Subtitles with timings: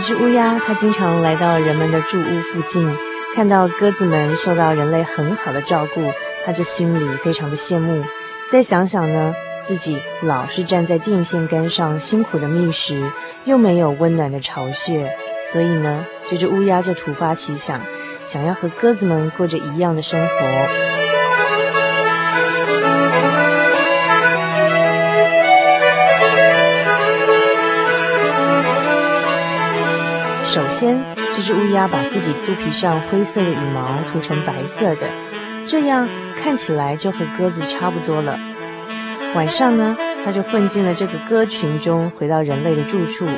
[0.00, 2.90] 一只乌鸦，它经常来到人们的住屋附近，
[3.36, 6.00] 看到鸽子们受到人类很好的照顾，
[6.42, 8.02] 它就心里非常的羡慕。
[8.50, 13.10] 再想想呢，自己老是站在电线杆上辛苦的觅食，
[13.44, 15.14] 又没有温暖的巢穴，
[15.52, 17.78] 所以呢，这只乌鸦就突发奇想，
[18.24, 20.30] 想要和鸽子们过着一样的生活。
[30.52, 31.00] 首先，
[31.32, 35.06] 这只乌鸦把自己肚皮上灰色的羽毛涂成白色的，
[35.64, 36.08] 这样
[36.42, 38.36] 看起来就和鸽子差不多了。
[39.36, 43.28] 晚上呢，它就混进了这个鸽群中，回到人类的住处。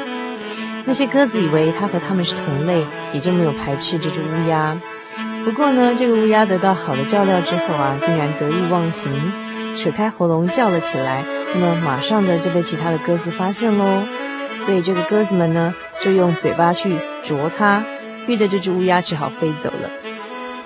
[0.87, 4.81] 那些鸽子以为它和它们是同类，也就没有排斥这只乌鸦。
[5.45, 9.13] 不过呢，这个乌鸦得到好的照料之后啊，竟然得意忘形，
[9.77, 11.23] 扯开喉咙叫了起来。
[11.53, 14.03] 那么马上的就被其他的鸽子发现喽。
[14.65, 17.85] 所以这个鸽子们呢，就用嘴巴去啄它，
[18.27, 19.91] 逼得这只乌鸦只好飞走了。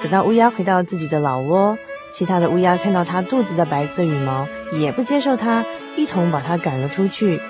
[0.02, 1.78] 等到乌鸦回到自己的老窝，
[2.10, 5.64] 其他的乌鸦看到它肚子的白色羽毛，也不接受它，
[5.96, 7.40] 一同把它赶了出去。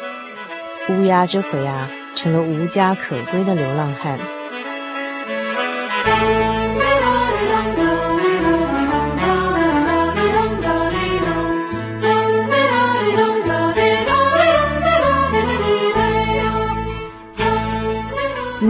[0.89, 4.19] 乌鸦这回啊，成了无家可归的流浪汉。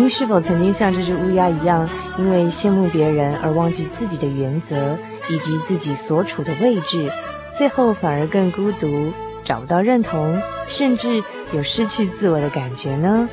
[0.07, 4.97] 您是否曾经像这只乌鸦一样，因为羡慕别人而忘记自己的原则
[5.29, 7.11] 以及自己所处的位置，
[7.51, 9.13] 最后反而更孤独，
[9.43, 13.29] 找不到认同，甚至有失去自我的感觉呢？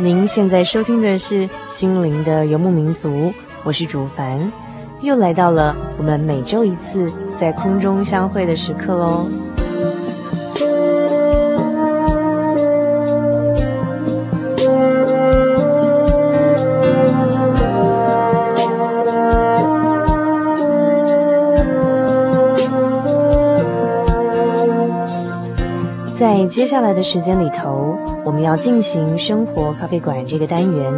[0.00, 3.10] 您现在收听的是《心灵的游牧民族》，
[3.62, 4.50] 我是主凡，
[5.02, 9.28] 又来到了我们每周一次在空中相会的时刻喽。
[26.48, 30.92] 接下来的时间里头，我们要进行生活咖啡馆这个单元。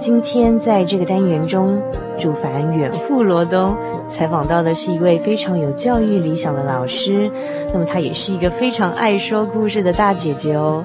[0.00, 1.80] 今天在这个单元中，
[2.18, 3.76] 主凡远赴罗东
[4.10, 7.30] 采访到的是一位非常有教育理想的老师，
[7.72, 10.84] 那么她也是一个非常爱说故事的大姐姐哦。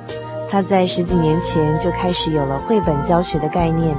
[0.50, 3.96] 她在十几年前就开始有了绘本教学的概念，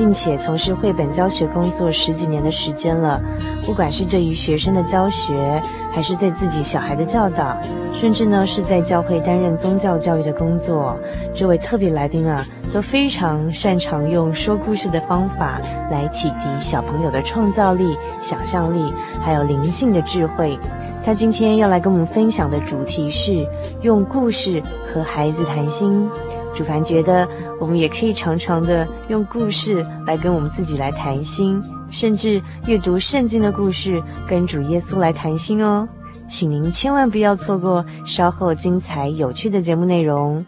[0.00, 3.20] 并且从事绘本教学工作十几年的时间了。
[3.66, 5.60] 不管是对于学生的教学，
[5.92, 7.54] 还是对自己小孩的教导，
[7.92, 10.98] 甚至呢是在教会担任宗教教育的工作，
[11.34, 20.58] 这位特别来宾啊，都非常擅长用说故事的方法来启迪小朋友的创造力、想象力，还有灵性的智慧。
[21.04, 23.46] 他今天要来跟我们分享的主题是
[23.82, 26.08] 用故事和孩子谈心。
[26.54, 27.28] 主凡觉得
[27.60, 35.88] 我们也可以常常的用故事来跟我们自己来谈心，甚至阅读圣经的故事跟主耶稣来谈心哦。
[36.28, 40.44] 请您千万不要错过稍后精彩有趣的节目内容。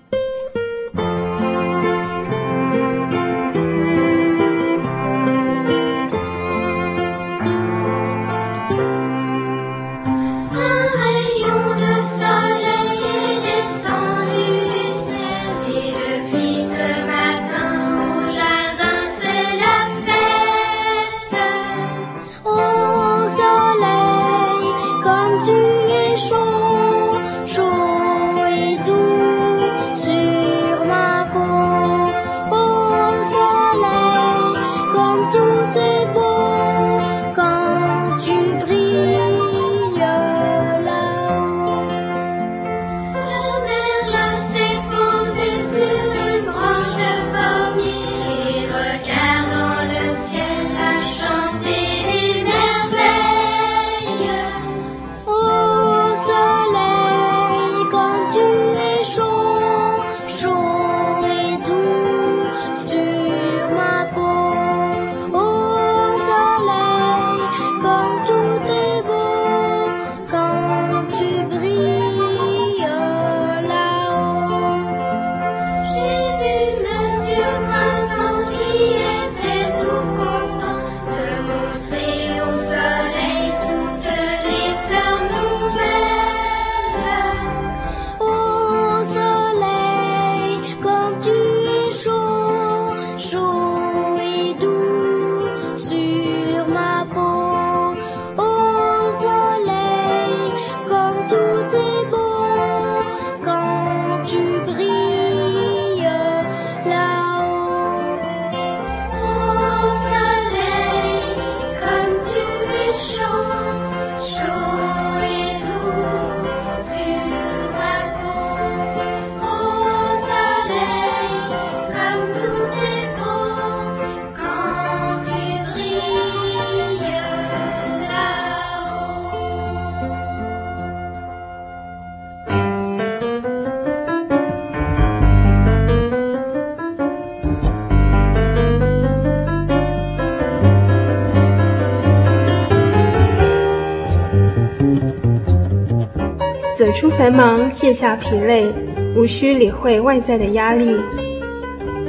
[147.03, 148.73] 出繁忙，卸下疲累，
[149.17, 151.01] 无需理会外在的压力，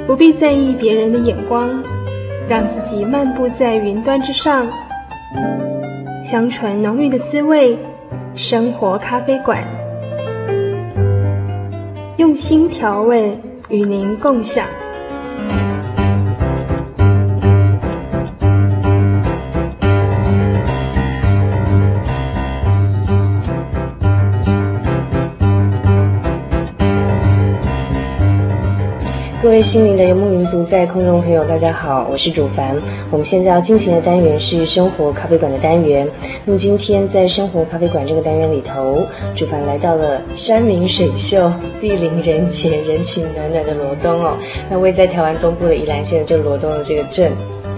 [0.05, 1.67] 不必在意别人的眼光，
[2.47, 4.67] 让自己漫步在云端之上，
[6.23, 7.75] 香醇浓郁的滋味，
[8.35, 9.63] 生活咖啡馆，
[12.17, 13.35] 用心调味，
[13.69, 14.63] 与您共享。
[29.53, 32.75] 各位心灵的游牧民族，在空中朋友，大家好，我是主凡。
[33.11, 36.09] 我们现在要进行的单元是生活咖啡馆的单元。
[36.43, 39.05] 那么今天在生活咖啡馆这个单元里头，
[39.35, 44.35] 主凡来到了山明水秀、地灵人杰、人情暖暖的罗东哦。
[44.71, 47.31] 那位在台湾东部的宜兰县的这个罗东的这个镇。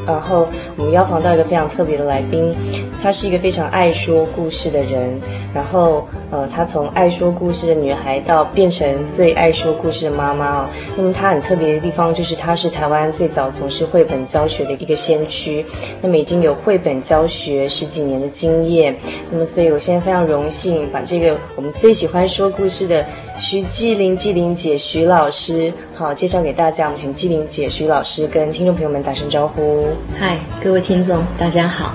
[0.06, 2.56] 然后我们邀访到一个非常特别的来宾，
[3.02, 5.20] 她是一个非常爱说故事的人。
[5.54, 10.70] 然后，呃，她从爱说故事的女孩到变成最爱说故事的妈妈哦。
[10.98, 15.66] 那么她很特别的地方就是她是台湾最早从事绘本教学的一个先驱。
[16.02, 18.96] 那么已经有绘本教学十几年的经验。
[19.32, 23.06] 那么所以我现在非常荣幸把这个我们最喜欢说故事的。
[23.38, 26.86] 徐纪玲，纪灵姐，徐老师，好，介绍给大家。
[26.86, 29.88] 我们请纪灵姐、徐老师跟听众朋友们打声招呼。
[30.18, 31.94] 嗨，各位听众，大家好。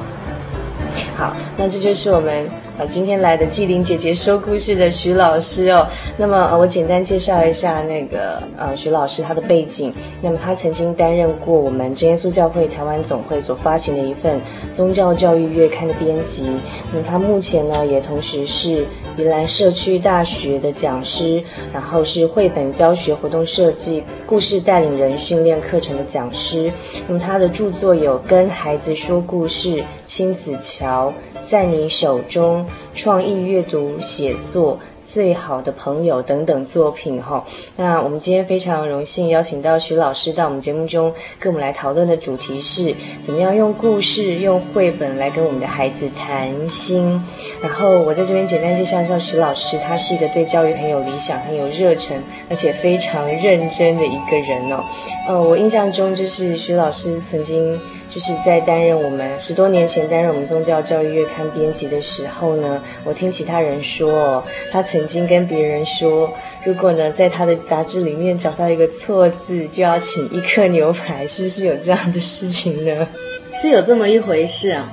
[1.16, 2.46] 好，那这就是我们。
[2.88, 9.92] 今天来的纪灵姐姐说故事的徐老师哦，那么呃，我简单介绍一下那个呃徐老师他的背景。
[10.22, 14.40] 那么他曾经担任过我们真耶稣教会台湾总会所发行的一份
[14.72, 16.46] 宗教教育月刊的编辑。
[16.90, 18.86] 那么他目前呢也同时是
[19.16, 26.72] 宜兰社区大学的讲师，然后是绘本教学活动设计、故事带领人训练课程的讲师。
[27.06, 29.76] 那么他的著作有《跟孩子说故事》、
[30.06, 31.12] 亲子桥。
[31.44, 32.64] 在你手中，
[32.94, 34.78] 创意阅读写作
[35.12, 37.44] 最好的朋友等等作品哈。
[37.74, 47.20] 那我们今天非常荣幸邀请到徐老师到我们节目中，跟我们来讨论的主题是怎么样用故事、用绘本来跟我们的孩子谈心。
[47.60, 52.16] 然后我在这边简单介绍一下徐老师，他是一个对教育很有理想、很有热忱，
[52.48, 54.84] 而且非常认真的一个人哦。
[55.26, 57.80] 呃，我印象中就是徐老师曾经。
[58.10, 66.32] 就是在担任我们十多年前担任我们宗教教育月刊编辑的时候呢，我听其他人说，他曾经跟别人说，
[66.64, 73.06] 如果呢在他的杂志里面找到一个错字，就要请一客牛排，是不是有这样的事情呢？
[73.54, 74.92] 是有这么一回事啊，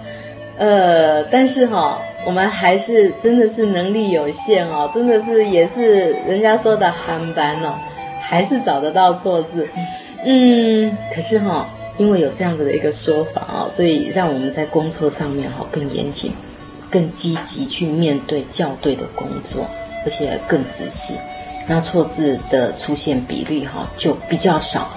[0.58, 7.74] 呃，但是哈、我们还是真的是能力有限哦，真的是也是人家说的憨班哦，
[8.22, 9.68] 还是找得到错字，
[10.24, 16.32] 嗯，可是哈、因为有这样子的一个说法啊，所以让我们在工作上面哈更严谨、
[16.90, 19.66] 更积极去面对校对的工作，
[20.06, 21.16] 而且更仔细，
[21.68, 24.90] 那错字的出现比率哈就比较少。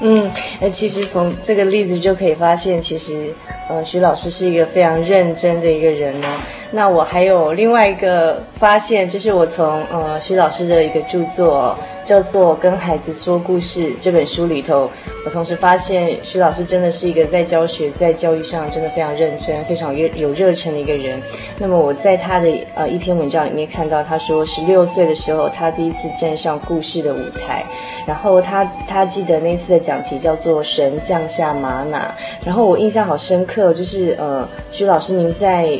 [0.00, 0.30] 嗯，
[0.72, 3.32] 其实从这个例子就可以发现，其实
[3.68, 6.26] 呃徐老师是一个非常认真的一个人呢。
[6.74, 11.76] 那我还有另外一个发现，就是我从呃徐老师的一个著作。
[12.04, 14.90] 叫做《跟孩子说故事》这本书里头，
[15.24, 21.18] 我同时发现徐老师真的是一个在教学、在教育上真的非常认真、非常有有热忱的一个人。
[21.58, 27.64] 那么我在他的呃一篇文章里面看到，他说十六岁的时候，他第一次站上故事的舞台，
[28.06, 32.14] 然后他他记得那次的讲题叫做“神降下吗哪”，
[32.44, 35.70] 然后我印象好深刻，就是呃徐老师您在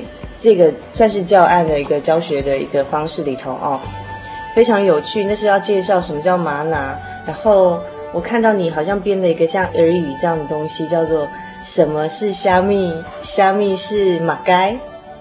[0.44, 3.80] 这个算是教案的一个教学的一个方式里头哦。
[4.54, 7.00] 非常有趣，那是要介绍什么叫吗哪。
[7.26, 7.80] 然后
[8.12, 11.26] 我看到你好像编了一个像耳语这样的东西，叫做
[11.62, 12.94] 什么是虾米？
[13.22, 14.76] 虾米是马该，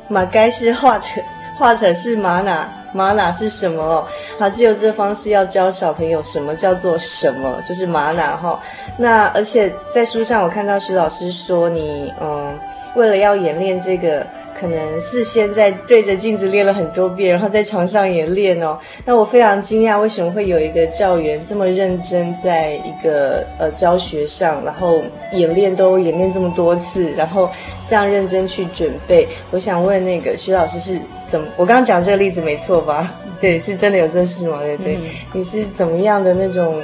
[0.09, 1.07] 马该是画者，
[1.57, 4.05] 画者是吗哪，吗哪是什么？
[4.37, 8.59] 好，只有这个方式要教小朋友什么叫做什么，就是吗哪哈。
[8.97, 12.59] 那而且在书上我看到徐老师说你嗯，
[12.95, 14.27] 为了要演练这个。
[14.63, 18.79] 可能事先在对着镜子练了很多遍，然后在床上也练哦。
[19.03, 25.01] 那我非常惊讶，为什么会有一个教员这么认真，在一个呃教学上，然后
[25.33, 27.49] 演练都演练这么多次，然后
[27.89, 29.27] 这样认真去准备。
[29.51, 31.45] 我想问那个徐老师是怎么？
[31.57, 33.13] 我刚刚讲这个例子没错吧？
[33.41, 34.59] 对，是真的有这事吗？
[34.61, 35.01] 对对，嗯、
[35.33, 36.81] 你是怎么样的那种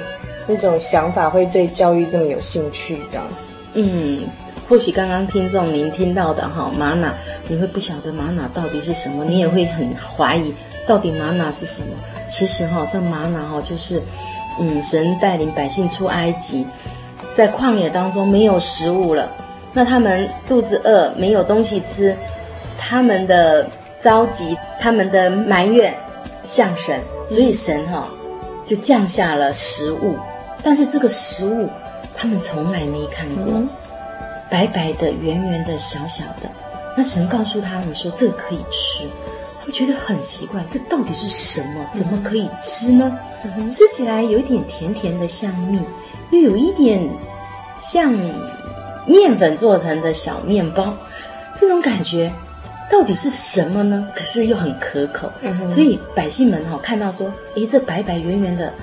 [0.48, 2.98] 那种想法，会对教育这么有兴趣？
[3.10, 3.26] 这样，
[3.76, 4.24] 嗯。
[4.70, 7.12] 或许刚刚听众您听到的哈吗哪，
[7.48, 10.54] 你会不晓得吗哪到底是什么，你也会很怀疑
[10.86, 11.88] 到底吗哪是什么。
[12.30, 14.00] 其实哈，这吗哪哈就是，
[14.60, 16.68] 嗯，神带领百姓出埃及，
[17.36, 19.32] 在旷野当中没有食物了，
[19.74, 22.16] 那他们肚子饿，没有东西吃，
[22.78, 23.68] 他们的
[24.00, 25.92] 着急他们的埋怨
[26.46, 28.08] 向神，所以神哈、
[28.68, 30.16] 就降下了食物，
[30.62, 31.68] 但是这个食物
[32.16, 33.64] 他们从来没看过，
[34.50, 36.50] 白白的、圆圆的、小小的。
[36.98, 39.04] 那神告诉他们说，这个可以吃，
[39.60, 41.86] 他们觉得很奇怪，这到底是什么？
[41.94, 43.18] 怎么可以吃呢？
[43.44, 45.80] 嗯、吃起来有一点甜甜的，像蜜，
[46.32, 47.08] 又有一点
[47.82, 48.14] 像
[49.06, 50.94] 面粉做成的小面包，
[51.56, 52.32] 这种感觉。
[52.92, 54.08] 到底是什么呢？
[54.16, 58.74] 可是又很可口，嗯、所以百姓们哈、哦、看到说，诶，这白白圆圆的，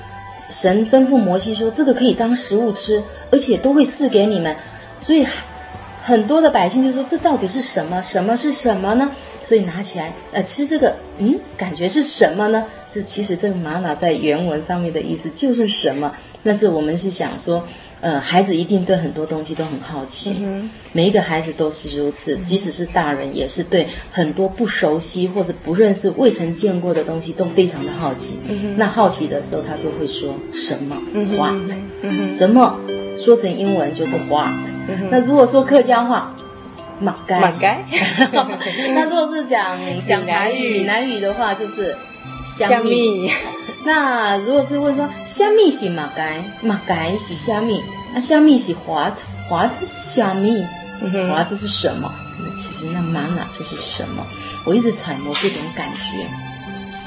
[0.48, 4.54] 神吩咐摩西说，这个可以当食物吃，而且都会赐给你们。
[5.00, 5.26] 所以
[6.06, 8.00] 很多的百姓就说，这到底是什么？
[8.00, 9.10] 什么是什么呢？
[9.42, 12.64] 所以拿起来呃吃这个，嗯，感觉是什么呢？
[12.88, 16.14] 这其实这个玛瑙在原文上面的意思就是什么？
[16.44, 17.66] 但是我们是想说。
[18.00, 28.38] 呃，孩子一定对很多东西都很好奇，嗯、每一个孩子都是如此，嗯，即使是大人，也是对很多不熟悉或者不认识、未曾见过的东西都非常的好奇。
[28.48, 31.72] 嗯、那好奇的时候，他就会说什么、嗯、what，、
[32.02, 32.78] 嗯、什么？
[33.16, 34.50] 说成英文就是 what、
[34.88, 35.08] 嗯。
[35.10, 36.36] 那如果说客家话，
[37.00, 37.40] 马该。
[37.40, 37.82] 马该。
[38.94, 41.96] 那如果是讲讲台语、闽南语的话，就是
[42.44, 43.30] 香蜜。
[43.86, 47.80] 那如果是问说虾米是马该，马该是虾米，
[48.12, 50.66] 那虾米是 what，what 是虾米
[51.30, 52.12] ，what 这是什么？
[52.60, 54.26] 其实那玛瑙就是什么？
[54.64, 56.28] 我一直揣摩这种感觉。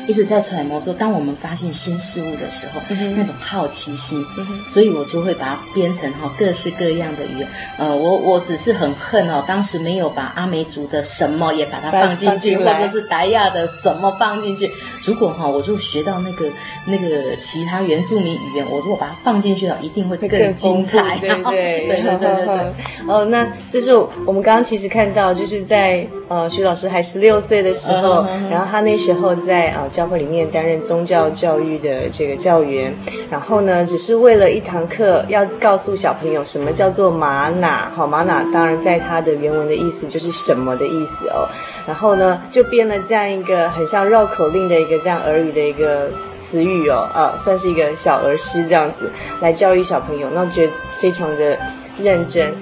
[0.10, 7.48] 一直在揣摩说，当我们发现新事物的时候，嗯、那种好奇心、嗯，所以我就会把它编成哈各式各样的语言。
[7.78, 14.68] 呃，我我只是很恨哦，当时没有把阿美族的什么也把它放进去，或者是达亚的什么放进去。
[15.06, 16.48] 如果哈，我就学到那个
[16.88, 21.20] 那个其他原住民语言，我如果把它放进去了，一定会更精彩。
[21.22, 22.74] 对对对对对对。
[23.08, 23.94] 哦，那这是
[24.26, 29.88] 我们刚刚其实看到，就是在呃徐老师还十六岁的时候、嗯，然后他那时候在呃。
[30.00, 32.94] 教会里面担任宗教教育的这个教员，
[33.30, 37.92] 然后呢，只是为了一堂课要告诉小朋友什么叫做玛瑙。
[37.94, 41.50] 好，玛瑙当然在它的原文的意思就是什么的意思哦。
[41.86, 51.60] 然后呢，就编了这样一个很像绕口令的一个这样儿语的一个词语哦，呃，算是一个小儿诗这样子来教育小朋友，那我觉得非常的
[51.98, 52.54] 认真，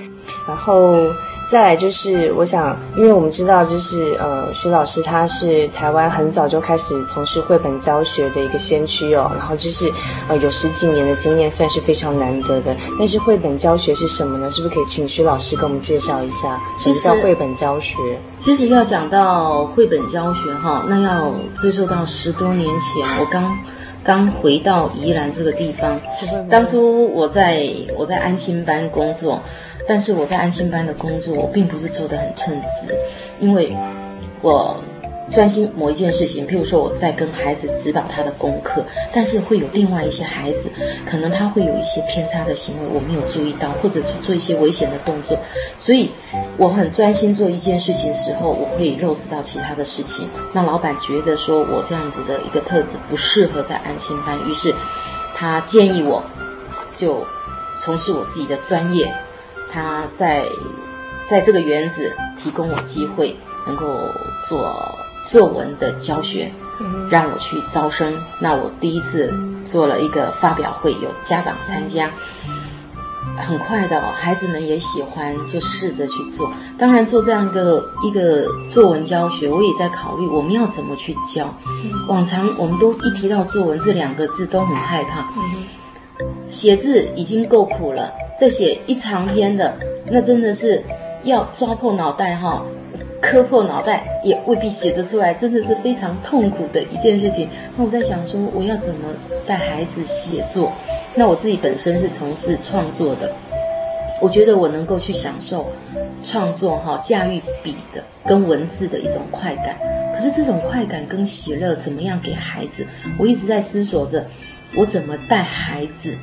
[0.47, 1.03] 然后。
[1.49, 9.89] 再来就是，我想，因为我们知道，就是呃，徐老师他是台湾很早就开始从事绘本教学的一个先驱哦，然后就是
[10.27, 12.75] 呃有十几年的经验，算是非常难得的。
[12.99, 14.51] 但是绘本教学是什么呢？
[14.51, 17.95] 是不是可以请徐老师给我们介绍一下什么叫绘本教学？
[18.37, 23.57] 其实要讲到绘本教学哈，那要追溯到十多年前，我刚
[24.03, 25.97] 刚回到宜兰这个地方，
[26.49, 29.41] 当初我在我在安心班工作。
[29.87, 32.93] 但是我在安心班的工作，我并不是做得很称职，
[33.39, 33.75] 因为
[34.41, 34.75] 我
[35.31, 40.69] 专心某一件事情，譬如说我在跟孩子指导他的功课，但是会有另外一些孩子，
[41.05, 45.37] 可能他会有一些偏差的行为，我没有注意到，或者是做一些危险的动作，
[45.77, 46.09] 所以
[46.55, 50.27] 我很专心做一件事情时候，我会漏失到其他的事情。
[50.53, 54.73] 那老板觉得说我这样子的一个特质不适合在安心班，于是
[55.35, 56.23] 他建议我
[56.95, 57.25] 就
[57.77, 59.13] 从事我自己的专业。
[59.77, 60.43] 他在
[61.29, 63.35] 在这个园子提供我机会，
[63.67, 63.85] 能够
[64.43, 66.51] 做作文的教学，
[67.11, 68.11] 让我去招生。
[68.39, 69.31] 那我第一次
[69.63, 72.09] 做了一个发表会，有家长参加。
[73.37, 76.51] 很快的，孩子们也喜欢，就试着去做。
[76.75, 81.53] 当然，做这样一个一个作文教学，我也在考虑我们要怎么去教。
[82.07, 85.29] 往常我们都一提到作文这两个字都很害怕，
[86.49, 88.11] 写字已经够苦了。
[88.39, 89.75] 这写一长篇的，
[90.11, 90.83] 那真的是
[91.23, 92.63] 要抓破脑袋哈，
[93.19, 97.49] 磕破脑袋也未必写得出来，真的是非常痛苦的一件事情。
[97.75, 99.07] 那我在想说，我要怎么
[99.47, 100.71] 带孩子写作？
[101.15, 103.33] 那我自己本身是从事创作的，
[104.21, 105.71] 我觉得我能够去享受
[106.23, 109.75] 创作哈，驾驭笔的跟文字的一种快感。
[110.15, 112.85] 可是这种快感跟喜乐怎么样给孩子？
[113.17, 114.23] 我一直在思索着，
[114.75, 116.13] 我怎么带孩子。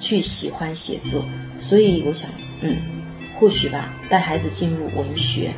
[0.00, 1.22] 去喜欢写作，
[1.60, 2.30] 所以我想，
[2.62, 2.74] 嗯，
[3.38, 5.50] 或许吧，带孩子进入文学，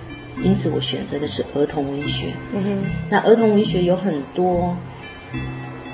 [0.43, 2.35] 因此我选择的是儿童文学。
[2.53, 4.77] 嗯哼，那儿童文学有很多，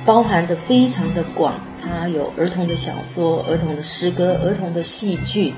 [0.07, 5.52] 包含的非常的广，它有儿童的小说、儿童的诗歌、儿童的戏剧，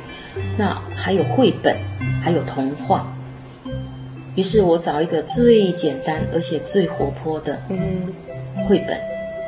[0.58, 1.76] 那还有绘本，
[2.20, 3.16] 还有童话。
[4.34, 7.62] 于是我找一个最简单而且最活泼的
[8.66, 8.98] 绘本。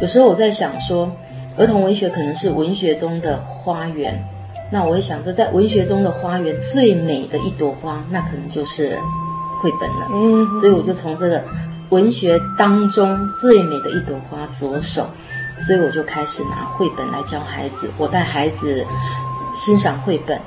[0.00, 1.11] 有时候我在想说。
[1.59, 4.18] 儿童文学可能是文学中的花园，
[4.71, 8.99] 那我会想说，在文学中的花园最美的一朵花，那可能就是
[9.61, 10.09] 绘本了。
[10.12, 11.42] 嗯，所以我就从这个
[11.90, 15.06] 文学当中最美的一朵花着手，
[15.59, 17.90] 所以我就开始拿绘本来教孩子。
[17.98, 18.85] 我带孩子
[19.55, 20.40] 欣赏绘本，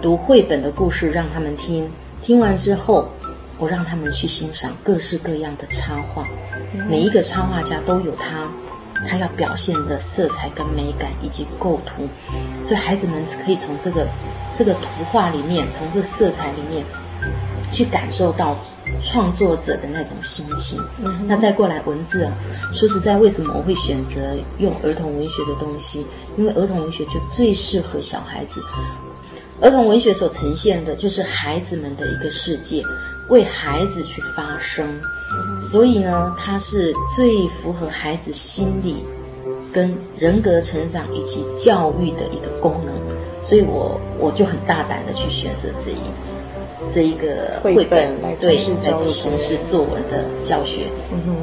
[0.00, 1.86] 读绘本的故事让他们听，
[2.22, 3.10] 听完之后，
[3.58, 6.26] 我让他们去欣赏各式各样的插画。
[6.88, 8.48] 每一个插画家都有他
[9.06, 12.08] 他要表现的色彩跟美感以及构图，
[12.64, 14.06] 所以孩子们可以从这个
[14.54, 14.80] 这个图
[15.10, 16.84] 画里面，从这色彩里面
[17.70, 18.56] 去感受到。
[19.04, 22.32] 创作者的那种心情，嗯、那再过来文字啊，
[22.72, 26.06] 说实在，为什么我会选择用儿童文学的东西？
[26.38, 28.62] 因为儿童文学就最适合小孩子。
[29.60, 32.82] 儿童文学所呈现的就是孩子们的一个世界，
[33.28, 34.88] 为孩子去发声，
[35.60, 39.04] 所以呢，它是最符合孩子心理
[39.72, 42.94] 跟人格成长以及教育的一个功能。
[43.42, 45.96] 所以我我就很大胆的去选择这一。
[46.90, 51.36] 这一个绘本来对来做从事作文的教学，嗯哼，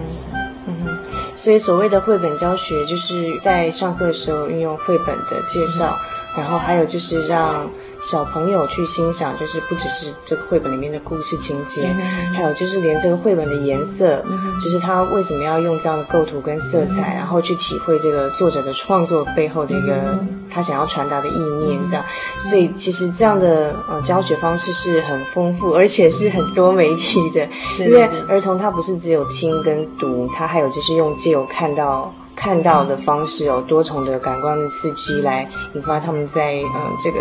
[0.65, 0.97] 嗯哼，
[1.35, 5.95] 所以所谓的绘本教学，就是在上课的时候运用绘本的介绍，
[6.35, 7.69] 嗯、然后还有就是让。
[8.05, 11.91] 小朋友去欣赏，就是不只是这个绘本里面的故事情节，
[12.35, 14.23] 还有就是连这个绘本的颜色，
[14.63, 20.15] 就是他为什么要用这样的构图跟色彩，然后去体会这个作者的创作背后的一个
[20.47, 22.05] 他想要传达的意念，这样。
[22.47, 32.13] 所以其实这样的呃教学方式是很丰富，而且是很多媒体的，因为儿童他不是只有听跟读，他还有就是用借由看到。
[32.37, 37.19] 看到的方式有多重的感官的刺激，来引发他们在嗯这个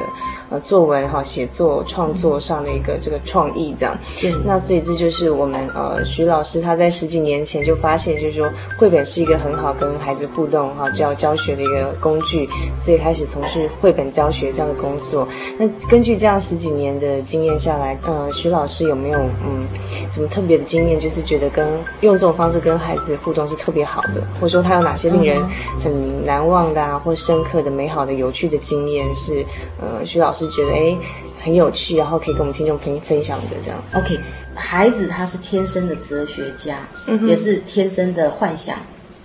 [0.54, 3.98] 呃作文哈写作创作上的一个这个创意这样。
[4.22, 15.26] 嗯、那所以这就是我们呃徐老师他在十几年前就发现，就是说绘本是一个很好跟孩子互动哈教教学的一个工具，所以开始从事绘本教学这样的工作。
[15.58, 19.66] 那根据这样十几年的经验下来，呃徐老师有没有嗯
[20.10, 21.66] 什么特别的经验，就是觉得跟
[22.02, 25.14] 用这种方式跟孩子互动是特别好的，或者说他有哪些？
[25.14, 25.40] 令人
[25.80, 29.44] 很难忘的啊，或深刻的、美好的、有趣的经验是，
[29.80, 30.98] 呃，徐老师觉得哎
[31.42, 33.78] 很有趣，然后可以跟我们听众朋友分享的这样。
[33.94, 34.18] OK，
[34.54, 36.76] 孩子他是天生的哲学家，
[37.06, 38.76] 嗯、也是天生的幻想，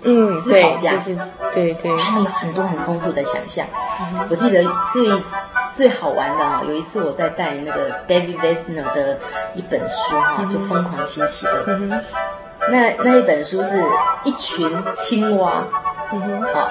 [0.02, 1.16] 嗯，思考家，就是
[1.54, 3.66] 对对，他们有很多很丰富的想象。
[4.00, 5.22] 嗯、我记得最
[5.72, 9.18] 最好玩的啊，有一次我在带那个 David Wessner 的
[9.54, 11.52] 一本书哈，就《疯狂星期二》。
[11.66, 12.00] 嗯
[12.70, 13.82] 那那一本书是
[14.22, 15.64] 一群青蛙，
[16.54, 16.68] 啊，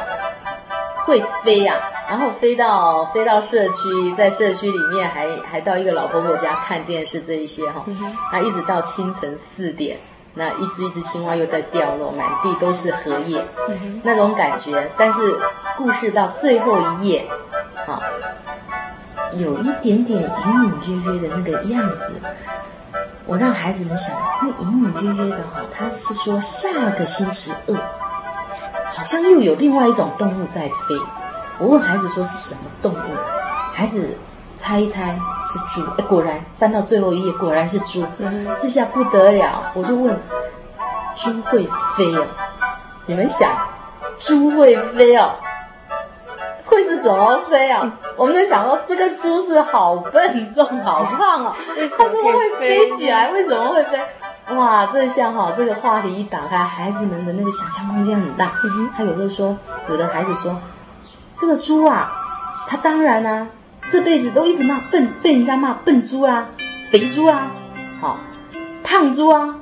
[1.03, 7.85] 会飞呀、啊，然后飞到飞到社区，在社区里面还还到一个老婆婆家看电视这一些哈，
[8.31, 9.99] 那一直到清晨四点，
[10.33, 14.89] 那一只一只青蛙又在掉落，满地都是荷叶，嗯，那种感觉。
[14.97, 15.39] 但是
[15.77, 17.27] 故事到最后一页，
[17.85, 18.01] 啊，
[19.33, 22.13] 有一点点隐隐约约的那个样子。
[23.27, 27.75] 我让孩子们想，那隐隐约约的哈，他是说下个星期二，
[28.95, 30.95] 好像又有另外一种动物在飞。
[31.59, 32.97] 我问孩子说是什么动物，
[33.73, 34.17] 孩子
[34.55, 35.85] 猜一猜是猪。
[35.97, 38.05] 哎，果然翻到最后一页，果然是猪。
[38.57, 40.17] 这下不得了，我就问，
[41.15, 41.67] 猪会
[41.97, 42.25] 飞哦？
[43.07, 43.51] 你们想，
[44.19, 45.35] 猪会飞哦？
[46.65, 47.91] 会是怎么飞啊？
[48.15, 53.31] 我们就想说，这个猪是好笨重、好胖哦，它怎么会飞起来？
[53.31, 53.99] 为什么会飞？
[54.55, 58.53] 哇，这下哈，这个话题一打开，孩子们的那个想象空间很大。
[58.95, 59.57] 他有的说，
[59.89, 60.55] 有的孩子说，
[61.39, 62.11] 这个猪啊，
[62.67, 63.47] 他当然啊，
[63.89, 66.49] 这辈子都一直骂笨，被人家骂笨猪啦、
[66.91, 67.51] 肥猪啦，
[67.99, 68.19] 好，
[68.83, 69.55] 胖猪啊，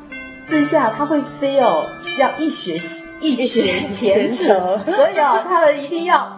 [0.45, 1.85] 这下他会飞哦，
[2.17, 2.79] 要一雪
[3.19, 6.35] 一雪前程，所以哦，他们一定要。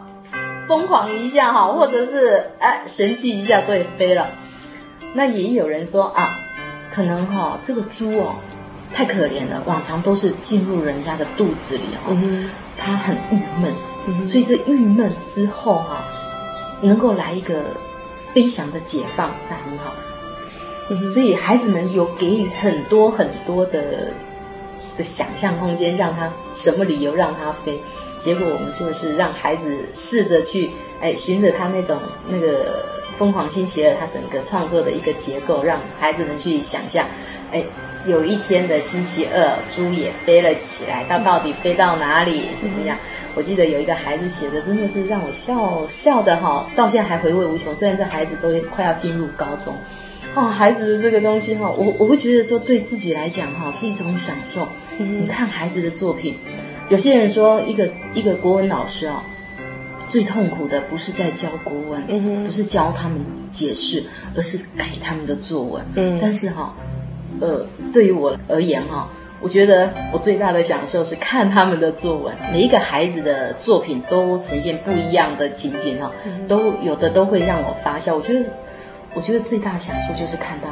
[0.67, 4.28] 疯狂一下哈，或者是哎神奇一下，所以飞了。
[5.15, 6.38] 那也有人说啊，
[6.93, 8.36] 可能哈这个猪哦
[8.93, 12.15] 太可怜了，往常都是进入人家的肚子里哈，
[12.78, 13.73] 它很郁闷，
[14.26, 16.04] 所以这郁闷之后哈，
[16.82, 17.63] 能够来一个
[18.34, 19.93] 飞翔的解放，那很好。
[21.08, 24.12] 所以孩子们有给予很多很多的
[24.98, 27.80] 的想象空间，让他什么理由让他飞。
[28.17, 32.84] 结果我们就是让孩子试着去，哎，循着他那种那个
[33.17, 37.06] 疯狂星期二，他整个创作的一个结构，让孩子们去想象，
[37.52, 37.63] 哎，
[38.06, 42.50] 有一天的星期二，猪也飞了起来，它到底飞到哪里？
[42.60, 42.98] 怎么样？
[43.36, 47.74] 我记得有一个孩子写的，真的是让我笑笑的哈，到现在还回味无穷。
[47.74, 49.76] 虽然这孩子都快要进入高中，
[50.36, 54.68] 啊，孩子的这个东西哈，我我会觉得说，对自己来讲哈，是一种享受。
[54.98, 56.38] 你看孩子的作品。
[56.89, 59.24] 有些人说，一个一个国文老师啊，
[60.08, 64.04] 最痛苦的不是在教国文，嗯、不是教他们解释，
[64.36, 65.86] 而是改他们的作文。
[65.94, 66.74] 嗯，但是哈，
[67.39, 67.63] 呃，
[67.94, 69.08] 对于我而言哈，
[69.41, 76.12] 我觉得我最大的享受是看他们的作文，每一个孩子的作品都呈现不一样的情景哈，
[76.47, 78.15] 都有的都会让我发笑。
[78.15, 78.45] 我觉得，
[79.13, 80.67] 我觉得最大的享受就是看到。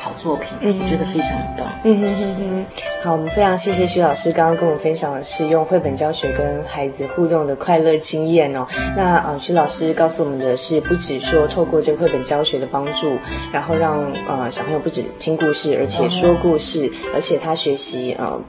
[0.00, 1.66] 好作品，嗯，我觉得非常棒。
[1.84, 2.66] 嗯哼哼哼，
[3.04, 8.66] 好，我们非常谢谢徐老师刚刚跟我们分享的是用绘本教学跟孩子互动的快乐经验哦。
[8.96, 13.16] 那呃，徐老师告诉我们的是，不只说透过这个绘本教学的帮助，
[13.52, 18.40] 然后让呃小朋友不止听故事，而且说故事，嗯、而且他学习呃。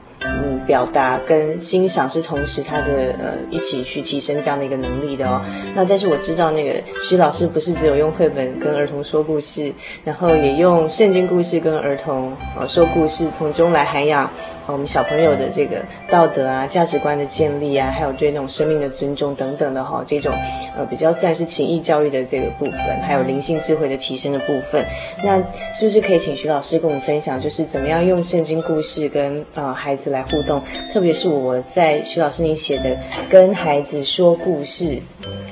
[0.43, 5.41] 嗯，表达跟欣赏是同时他的呃一起去提升这样的一个能力的哦。
[5.75, 9.71] 那但是我知道那个徐老师不是只有用绘本跟儿童说故事，
[10.03, 14.29] 然后也用圣经故事跟儿童呃说故事，从中来涵养。
[14.71, 15.77] 我们小朋友的这个
[16.10, 20.34] 道德啊、价值观的建立啊，还有对那种生命的尊重等等的哈，这种
[20.77, 24.86] 呃比较算是情义教育的这个部分，还有灵性智慧的提升的部分，
[25.23, 25.38] 那
[25.73, 30.62] 是不是可以请徐老师跟我们分享，就是怎么样用圣经故事跟呃孩子来互动？
[30.91, 32.89] 特别是我在徐老师你写的
[33.29, 34.86] 《跟孩子说故事》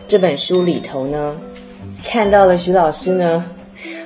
[0.07, 1.35] 这本书里头呢，
[2.03, 3.45] 看到了徐老师呢，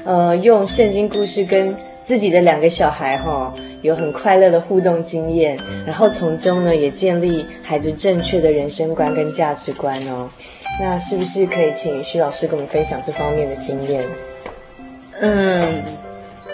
[0.03, 3.53] 呃，用圣经故事跟自己的两个小孩哈。
[3.81, 10.29] 有很快乐的互动经验，然后从中呢也建立孩子正确的人生观跟价值观哦。
[10.79, 14.05] 那是不是可以请徐老师跟我们分享这方面的经验？
[15.19, 15.83] 嗯，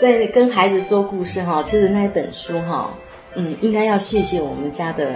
[0.01, 2.91] 在跟孩子说故事哈，其实那本书哈，
[3.35, 5.11] 嗯，应该要谢谢我们家的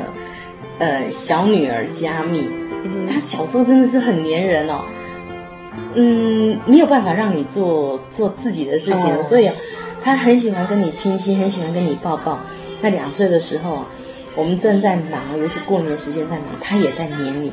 [0.78, 2.48] 呃小女儿佳蜜，
[3.12, 4.82] 她小时候真的是很黏人哦，
[5.96, 9.50] 嗯，没有办法让你做做自己的事情，哦、所以。
[10.04, 12.38] 他很喜欢跟你亲亲，很喜欢跟你抱抱。
[12.82, 13.86] 那两岁的时候啊，
[14.36, 17.52] 我们正在忙，尤其过年时间在忙，他也在黏你，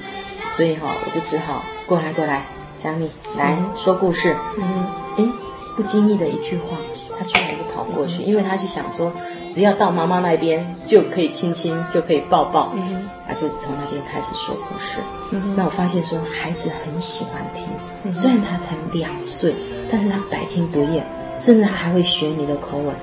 [0.51, 2.43] 所以哈、哦，我就只好过来过来，
[2.77, 3.09] 佳蜜
[3.39, 4.35] 来、嗯、说故事。
[4.59, 4.87] 嗯，
[5.19, 5.29] 诶，
[5.77, 6.77] 不经意的一句话，
[7.17, 9.13] 他居然就跑过去，因为他是想说，
[9.49, 12.73] 只要到妈妈那边就可以亲亲，就可以抱抱。
[12.75, 14.99] 嗯，啊就是从那边开始说故事。
[15.31, 19.55] 嗯，那我发现说，孩子很喜欢听，虽然他才两岁，
[19.93, 21.07] 但是他百听不厌。
[21.41, 22.95] 甚至他还会学你的口吻，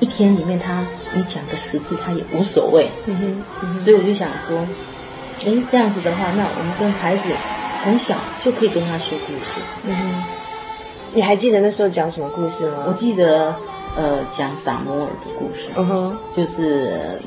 [0.00, 2.88] 一天里面他你讲个十次他也无所谓。
[3.06, 4.58] 嗯哼，嗯哼，所以我就想说，
[5.44, 7.28] 哎，这样子的话，那我们跟孩子
[7.82, 9.60] 从小就可以跟他说故事。
[9.84, 10.24] 嗯哼，
[11.12, 12.84] 你还记得那时候讲什么故事吗？
[12.86, 13.54] 我记得，
[13.96, 15.70] 呃，讲撒摩尔的故事。
[15.76, 17.20] 嗯哼，就是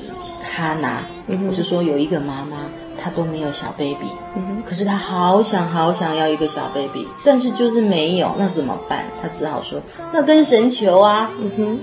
[0.43, 1.03] 哈拿。
[1.27, 2.57] 嗯，我是说有一个妈妈。
[2.99, 9.05] 她都没有小 baby，嗯，可是他好想好想要一个小 baby，但是就是没有，那怎么办？
[9.21, 9.79] 他只好说，
[10.11, 11.31] 那跟神求啊。
[11.39, 11.79] 嗯哼，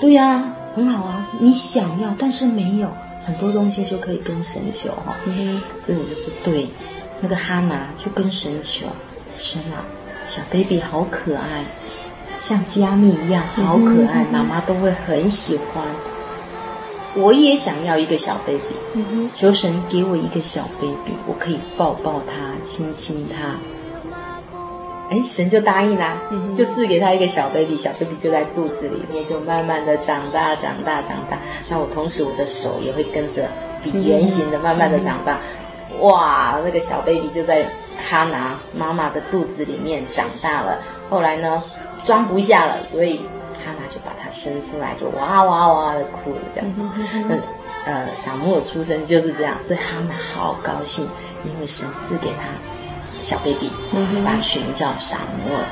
[0.00, 2.88] 对呀，啊，很好啊，你想要，但是没有，
[3.26, 5.16] 很多东西就可以跟神求哈。
[5.26, 6.68] 嗯哼，所以我就是，对，
[7.20, 8.86] 那个哈拿就跟神求，
[9.36, 9.82] 神啊，
[10.28, 11.64] 小 baby 好可爱，
[12.40, 15.84] 像加密一样好可爱，妈妈都会很喜欢。
[17.14, 23.56] 我也想要一个小 baby，嗯，求神给我一个小 baby，我可以抱抱他，亲亲他。
[25.10, 31.38] 哎，神就答应啦，嗯，就赐给他一个小 baby，小 baby 就在肚子里面，就慢慢的长大，长大，长大。
[31.70, 33.48] 那我同时我的手也会跟着
[33.82, 35.40] 比圆形的慢慢的长大，
[35.90, 36.00] 嗯。
[36.00, 37.66] 哇，那个小 baby 就在
[38.08, 40.78] 哈拿妈妈的肚子里面长大了。
[41.08, 41.62] 后来呢，
[42.04, 43.22] 装不下了，所以。
[43.68, 46.70] 哈拿就把他生出来，就哇哇哇的哭了，这样。
[47.28, 47.36] 那
[47.84, 51.08] 呃，撒母耳出生就是这样，所以他们好高兴，
[51.44, 52.48] 因为神赐给他
[53.22, 53.70] 小 baby，
[54.24, 55.64] 把他取名叫撒母耳，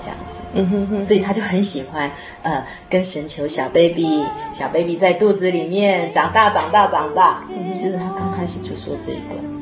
[0.00, 0.36] 这样子。
[0.54, 2.10] 嗯哼哼，所以他就很喜欢
[2.42, 7.44] 呃，跟神求小 baby，小 baby 在肚子里面长大，长大，长大。
[7.50, 9.55] 嗯，就是他刚开始就说这个。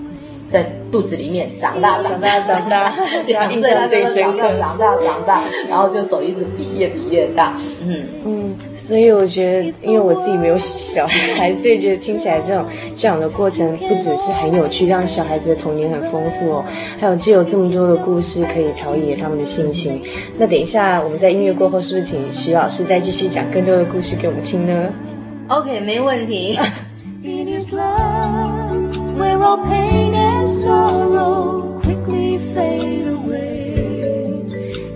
[0.46, 2.94] 在肚子里面长大，长大，长大，
[3.50, 4.52] 印象最深刻。
[4.60, 7.56] 长大，长大，然后就手一直比，越比越大。
[7.82, 16.64] 嗯嗯，所以我觉得，因为我自己没有小孩，所以觉得听起来这种这样的过程，不只是很有趣，让小孩子的童年很丰富哦，
[17.00, 20.00] 还有就有这么多的故事可以陶冶他们的信心。
[20.36, 24.88] 那等一下我们在音乐过后，是不是请徐老师再继续讲更多的故事给我们听呢
[25.48, 26.58] ？OK，没问题。
[29.44, 34.14] Sorrow pain and sorrow quickly fade away.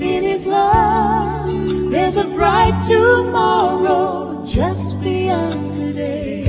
[0.01, 6.45] In His love, there's a bright tomorrow just beyond today.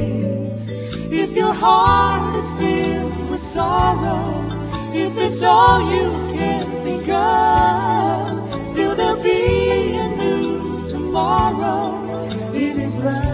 [1.12, 4.47] If your heart is filled with sorrow,
[4.93, 12.95] if it's all you can think of, still there'll be a new tomorrow in His
[12.95, 13.28] love.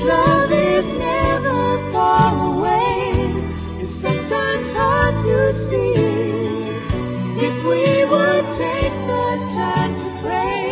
[0.00, 3.12] His love is never far away.
[3.80, 5.92] It's sometimes hard to see.
[7.36, 10.70] If we would take the time to pray.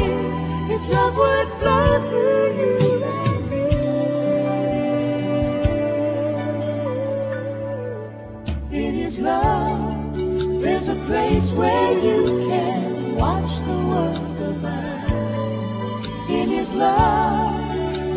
[0.67, 3.53] His love would flow through you and.
[8.73, 10.17] In His love,
[10.63, 15.05] there's a place where you can watch the world go by.
[16.31, 17.58] In His love,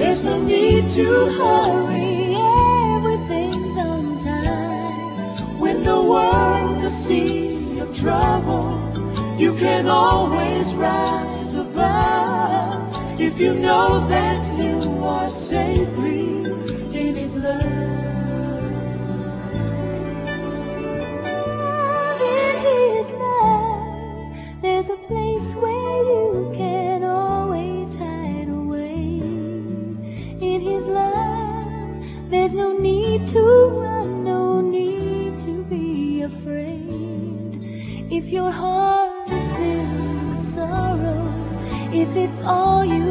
[0.01, 2.35] there's no need to hurry.
[2.97, 5.59] Everything's on time.
[5.59, 8.71] When the world's a sea of trouble,
[9.37, 16.45] you can always rise above if you know that you are safely
[16.99, 18.01] in His love.
[24.61, 28.20] There's a place where you can always hide
[33.31, 37.61] to run, no need to be afraid.
[38.11, 41.33] If your heart is filled with sorrow,
[41.93, 43.10] if it's all you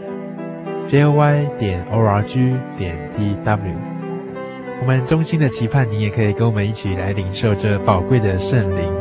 [0.87, 3.75] Joy 点 org 点 tw，
[4.81, 9.00] 我们衷心的期盼你也可以跟我们一起来领受这宝贵的圣灵。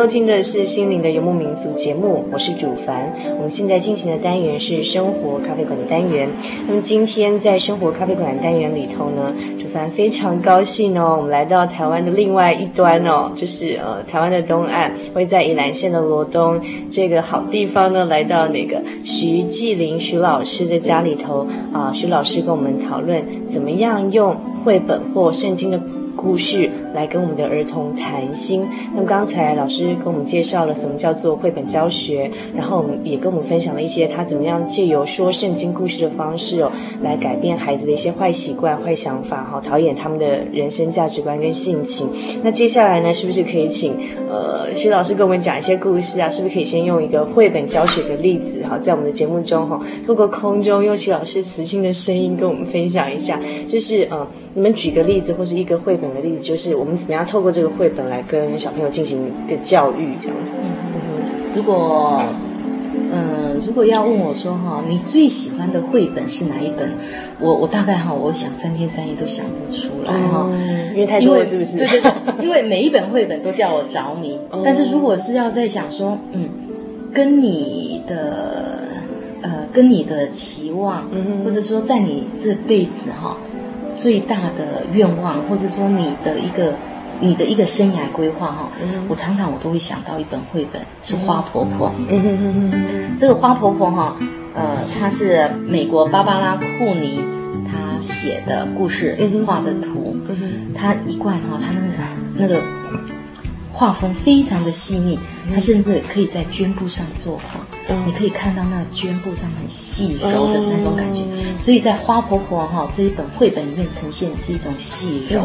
[0.00, 3.12] 收听的是《心灵的游牧民族》节目，我是主凡。
[3.36, 6.26] 我们现在进行的单元是生活咖啡馆的单元。
[6.66, 16.58] 那么今天在生活咖啡馆单元里头呢，主凡非常高兴哦，我们来到台湾的另外一端哦， 就是呃台湾的东岸，会在宜兰县的罗东
[16.90, 24.34] 这个好地方呢，来到那个徐纪林徐老师的家里头啊，徐老师跟我们讨论怎么样用
[24.64, 25.78] 绘本或圣经的。
[26.16, 28.66] 故事来跟我们的儿童谈心。
[28.94, 36.70] 那么刚才老师跟我们介绍了什么叫做绘本教学，然后我们也跟我们分享了一些他怎么样借由说圣经故事的方式哦，
[37.02, 42.08] 来改变孩子的一些坏习惯、坏想法哈，陶冶他们的人生价值观跟性情。
[42.42, 43.94] 那接下来呢，是不是可以请
[44.28, 46.28] 呃徐老师跟我们讲一些故事啊？
[46.28, 56.10] 是不是可以先用一个绘本教学的例子哈，在我们的节目中哈，透过空中用徐老师磁性的声音跟我们分享一下，就是呃，你们举个例子或是一个绘本。
[56.10, 60.56] 的例子就是我们怎么样透过这个绘本来跟小朋友进行一个教育，这样子。
[61.54, 62.22] 如果
[63.12, 66.90] 嗯，如果要问我说哈，你最喜欢的绘本是哪一本？
[67.38, 71.76] 我我大概哈，我想三天三夜都想不出来哈，嗯，因为太多了，是不是？
[71.76, 74.38] 对对对，因为每一本绘本都叫我着迷。
[74.64, 76.48] 但是如果是要在想说，嗯，
[77.12, 78.84] 跟你的
[79.42, 81.04] 呃，跟你的期望，
[81.44, 83.36] 或者说在你这辈子哈
[84.00, 86.72] 最大的愿望，或者说你的一个。
[87.22, 88.70] 你的一个生涯规划哈，
[89.06, 91.92] 我常常我都会想到一本绘本，是《花婆婆》。
[93.18, 94.16] 这个《花婆婆》哈，
[94.54, 97.22] 呃，它是美国芭芭拉库尼
[97.70, 100.16] 她写的故事，画的图，
[100.74, 102.62] 她一贯哈，她那个那个
[103.70, 105.18] 画风非常的细腻，
[105.52, 107.60] 她甚至可以在绢布上作画，
[108.06, 111.22] 你可以看到那绢布上很细柔的那种感觉，
[111.58, 115.42] 所以在《花婆婆》哈这一本绘本里面呈现是一种细柔。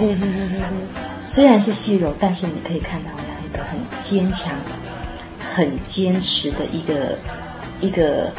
[1.26, 4.54] 虽然是细柔，但是你可以看到这样一个很坚强、
[5.40, 7.18] 很坚持的一个
[7.82, 8.32] 一个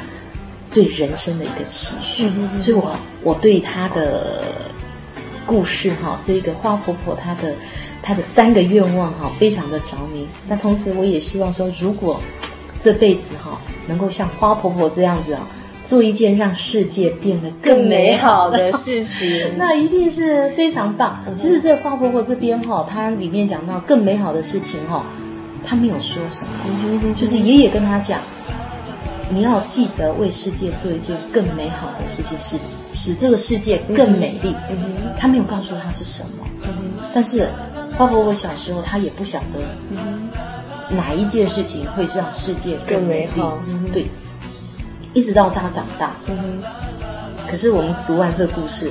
[0.73, 2.31] 对人生的一个期许。
[2.61, 4.45] 所以我我对她的
[5.45, 7.55] 故事哈，这个花婆婆她的
[8.03, 10.27] 她的三个愿望哈，非常的着迷。
[10.49, 12.21] 那同时我也希望说，如果
[12.81, 15.47] 这辈子哈能够像花婆婆这样子啊。
[15.85, 21.23] 做一件让世界变得更美好的事情， 那一定是非常棒。
[21.37, 25.05] 其实这花婆婆这边哈，它里面讲到更美好的事情哈，
[25.65, 28.19] 她没有说什么，就是爷爷跟她讲，
[29.31, 32.59] 你要记得为世界做一件更美好的事情，使
[32.93, 34.57] 使这个世界更美丽。
[35.17, 36.45] 她没有告诉她是什么，
[37.15, 37.49] 但是
[37.97, 39.61] 花婆婆小时候她也不晓得
[40.91, 43.59] 哪一件事情会让世界更美好，
[43.93, 44.07] 对。
[45.13, 46.15] 一直到他长大。
[47.49, 48.91] 可是我们读完这个故事，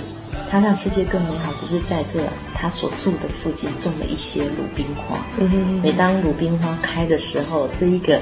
[0.49, 2.19] 他让世界更美好，只是在这
[2.53, 5.17] 他所住的附近种了一些鲁冰花。
[5.37, 5.81] 嗯哼。
[5.81, 8.19] 每当鲁冰花开的时候，这一个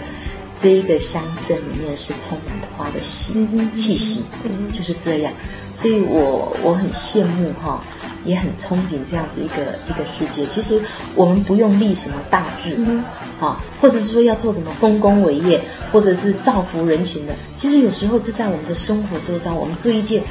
[0.59, 5.33] 这一个乡镇里面是充满花的气气息，嗯，就是这样。
[5.73, 7.83] 所以我我很羡慕哈。
[8.25, 10.45] 也很憧憬这样子一个一个世界。
[10.45, 10.81] 其实
[11.13, 13.03] 我们不用立什么大志，嗯、
[13.39, 15.61] 啊，或者是说要做什么丰功伟业，
[15.91, 17.33] 或者是造福人群的。
[17.57, 20.23] 其实有时候就在我们的生活周遭，我们做一件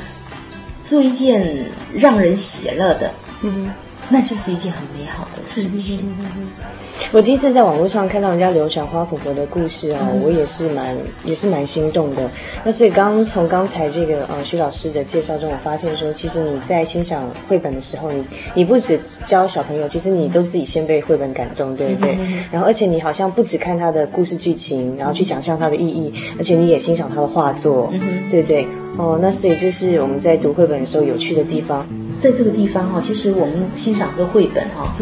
[0.84, 3.10] 做一件让人喜乐的，
[3.42, 3.70] 嗯，
[4.08, 6.14] 那就是一件很美好的事情。
[7.12, 12.22] 我第一次在网络上看到人家流传花婆婆的故事哦，我也是蛮也是蛮心动的。
[12.64, 22.16] 那所以刚从刚才这个呃徐老师的介绍中，我发现说，其实你在欣赏绘本的时候，你你不止教小朋友，其实你都自己先被绘本感动，对不对？
[22.50, 27.92] 然后而且你好像不止看他的故事剧情，然后去想象它的意义，而且你也欣赏他的画作，
[28.30, 28.66] 对不对？
[28.96, 31.86] 哦，那所以这是我们在读绘本的时候有趣的地方。
[32.22, 34.94] 在这个地方哈，其实我们欣赏这绘本哈，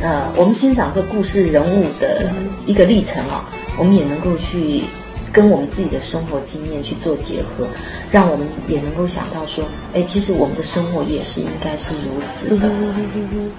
[0.00, 2.30] 呃，我们欣赏这故事人物的
[2.66, 3.44] 一个历程啊，
[3.76, 4.84] 我们也能够去
[5.32, 7.66] 跟我们自己的生活经验去做结合，
[8.12, 12.68] 让我们也能够想到说，哎，其实我们的生活也是应该是如此的。
[12.68, 13.50] 嗯，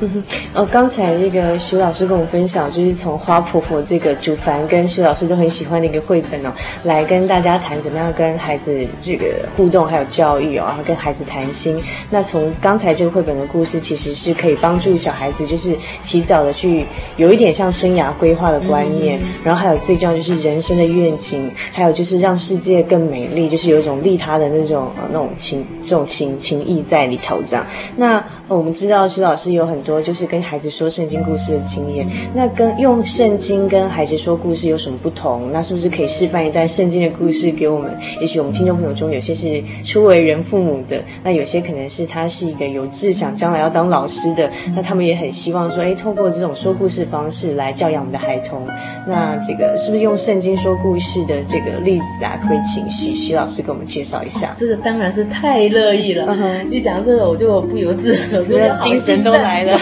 [0.54, 6.52] 哦，刚才那个徐老师跟我们分享，就是从花婆婆这个主凡跟徐老师都很喜欢的一个绘本哦，
[6.84, 9.26] 来跟大家谈怎么样跟孩子这个
[9.56, 11.80] 互动，还有教育哦，然后跟孩子谈心。
[12.10, 16.86] 那从刚才这个绘本的故事，其实是可以帮助小孩子，就是提早的去
[17.16, 27.66] 有一点像生涯规划的观念，嗯、然后还有最重要就是人生的愿景，还有就是让世界更美丽，就是有一种利他的那种呃那种情这种情情谊在里头这样。
[27.96, 28.24] 那
[28.56, 35.50] 我们知道徐老师有很多就是跟孩子说圣经故事的经验，那跟用圣经跟孩子说故事有什么不同？
[35.52, 37.96] 那是不是可以示范一段圣经的故事给我们？
[38.20, 48.66] 也许我们听众朋友中有些是初为人父母的，那有些可能是他是一个有志想将来要当老师的，那他们也很希望说，哎，透过这种说故事方式来教养我们的孩童。
[49.06, 52.36] 那这个是不是用圣经说故事的这个例子啊？
[52.48, 54.52] 可以请徐徐老师给我们介绍一下。
[54.58, 56.36] 这个当然是太乐意了。
[56.68, 58.18] 一讲这个，我就不由自。
[58.40, 59.78] 我觉得精神都来了。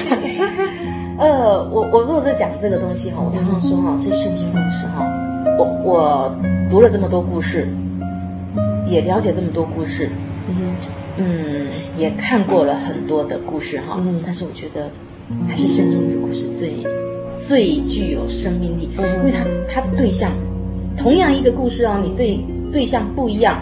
[1.18, 5.06] 呃，我我如果是讲这个东西哈，我常常说哈，是圣经故事哈。
[5.58, 6.36] 我我
[6.70, 7.68] 读了这么多故事，
[8.86, 10.08] 也了解这么多故事，
[10.48, 10.74] 嗯
[11.18, 13.96] 嗯，也看过了很多的故事哈。
[14.00, 14.88] 嗯，但是我觉得
[15.48, 16.72] 还是圣经的故事最
[17.40, 20.30] 最具有生命力，因为它它的对象
[20.96, 22.38] 同样一个故事哦，你对
[22.72, 23.60] 对象不一样，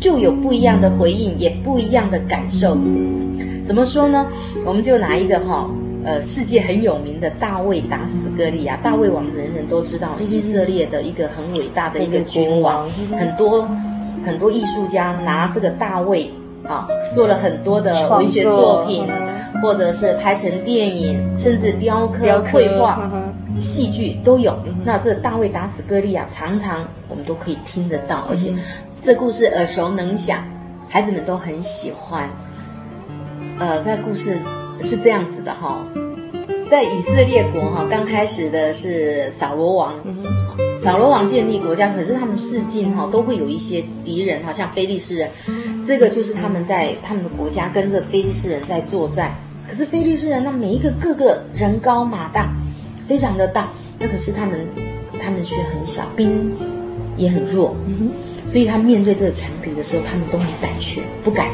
[0.00, 2.76] 就有不一样的回应，也不一样的感受。
[3.66, 4.24] 怎么说呢？
[4.64, 5.68] 我们就拿一个哈，
[6.04, 8.76] 呃，世界很有名的大卫打死歌利亚。
[8.76, 12.88] 大卫王人人都知道，以色列的一个很伟大的一个君王，
[13.18, 13.68] 很多
[14.24, 16.30] 很多艺术家拿这个大卫
[16.62, 19.04] 啊，做了很多的文学作品，
[19.60, 23.10] 或者是拍成电影，甚至雕刻、绘画。
[23.58, 24.54] 戏剧都有。
[24.84, 28.52] 那这大卫打死歌利亚，常常我们都可以听得到，而且
[29.00, 30.44] 这故事耳熟能详，
[30.88, 32.28] 孩子们都很喜欢。
[33.58, 34.38] 呃，在故事
[34.82, 35.82] 是这样子的哈，
[36.68, 39.94] 在以色列国哈，刚开始的是扫罗王，
[40.78, 45.30] 扫罗王建立国家，可是他们附近哈都会有一些敌人，好像非利士人，
[45.86, 49.34] 这个就是他们在他们的国家跟着非利士人在作战。
[49.66, 52.52] 可是非利士人那每一个个个人高马大，
[53.08, 54.60] 非常的大，那可是他们
[55.18, 56.52] 他们却很小，兵
[57.16, 57.74] 也很弱，
[58.46, 61.48] 所以他面对这个强敌的时候，他们都很胆怯，不敢。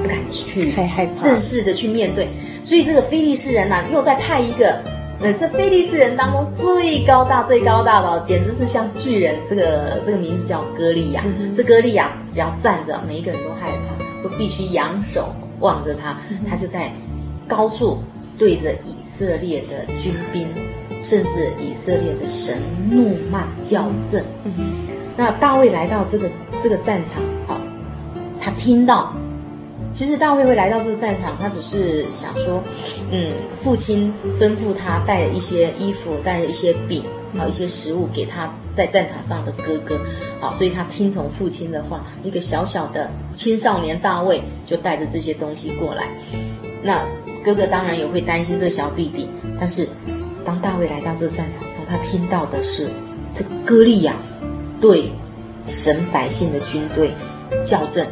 [0.00, 2.28] 不敢去太害怕正式的去面对，
[2.64, 4.80] 所以这个非利士人呢、啊，又在派一个，
[5.20, 9.36] 呃，这非利士人当中最高大、最高大的、哦，简直是像巨人。
[9.46, 11.22] 这个这个名字叫歌利亚。
[11.38, 16.16] 嗯、这歌利亚只要站着，每一个人都害怕，都必须仰首望着他。
[16.30, 16.90] 嗯、他就在
[17.46, 17.98] 高处
[18.38, 20.48] 对着以色列的军兵，
[21.00, 22.56] 甚至以色列的神
[22.90, 24.24] 怒骂叫阵。
[24.44, 24.52] 嗯、
[25.16, 26.28] 那大卫来到这个
[26.60, 27.60] 这个战场啊，
[28.40, 29.14] 他听到。
[29.94, 32.62] 其实大卫会来到这个战场，他只是想说，
[33.10, 33.32] 嗯，
[33.62, 37.04] 父亲吩咐他带一些衣服，带一些饼，
[37.36, 40.00] 还有一些食物给他在战场上的哥哥，
[40.40, 46.08] 好，所以他听从父亲的话，一个小小的青少年大卫就带着这些东西过来。
[46.82, 47.00] 那
[47.44, 49.28] 哥哥当然也会担心这小弟弟，
[49.60, 49.86] 但是
[50.44, 52.88] 当大卫来到这个战场上，他听到的是
[53.34, 54.14] 这歌利亚
[54.80, 55.12] 对
[55.66, 57.10] 神百姓的军队
[57.62, 58.06] 叫阵，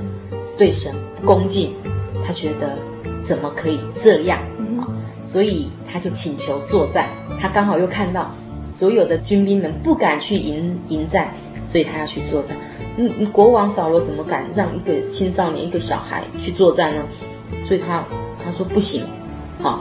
[0.58, 0.94] 对神。
[1.24, 1.72] 恭敬，
[2.26, 2.76] 他觉得
[3.22, 4.38] 怎么可以这样
[4.78, 4.86] 啊？
[4.88, 7.08] 嗯、所以他就请求作战。
[7.40, 8.34] 他刚好又看到
[8.68, 11.28] 所有的军兵们不敢去迎迎战，
[11.66, 12.56] 所以他要去作战。
[12.96, 17.02] 嗯，国王扫罗怎么敢让一个青少年、一个小孩去作战呢？
[17.66, 18.04] 所以他
[18.44, 19.02] 他说不行，
[19.60, 19.80] 好、啊。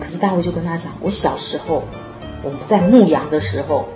[0.00, 1.82] 可是大卫就跟他讲：我小时候
[2.42, 3.86] 我们在牧羊的时候，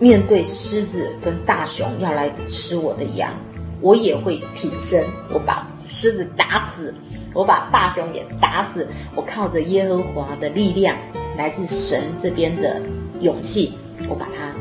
[0.00, 3.30] 面对狮子跟大熊要来吃我的羊。
[3.82, 6.94] 我也会挺身，我把狮子打死，
[7.34, 8.88] 我把大熊也打死。
[9.14, 10.96] 我靠着耶和华的力量，
[11.36, 12.80] 来自神这边的
[13.20, 13.72] 勇气，
[14.08, 14.54] 我把它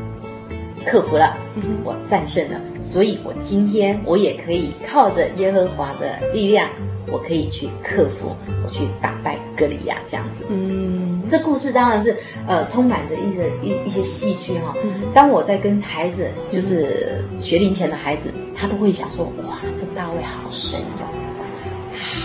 [0.84, 1.38] 克服了，
[1.84, 2.60] 我战胜了。
[2.82, 6.68] 所以，我今天我也可以靠着耶和华的力量，
[7.12, 8.36] 我可以去克服，
[8.66, 10.44] 我去打败歌利亚这样子。
[10.50, 12.16] 嗯，这故事当然是
[12.48, 14.76] 呃充满着一个一一些戏剧哈。
[15.14, 18.30] 当我在跟孩子，就是学龄前的孩子。
[18.54, 21.08] 他都会想说：“哇，这大卫好神勇，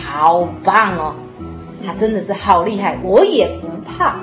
[0.04, 1.14] 好棒哦！
[1.82, 4.20] 他真的是好厉害，我也不怕。”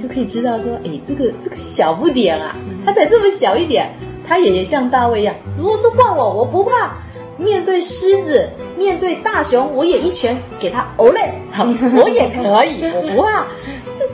[0.00, 2.54] 就可以知道说：“哎，这个这个小不点啊，
[2.86, 3.90] 他才这么小一点，
[4.24, 5.34] 他也像大卫一样。
[5.58, 6.94] 如果是换我，我不怕。
[7.36, 8.48] 面对狮子，
[8.78, 13.46] 面对大熊，我也一拳给他殴嘞， 好，我也可以，我不怕。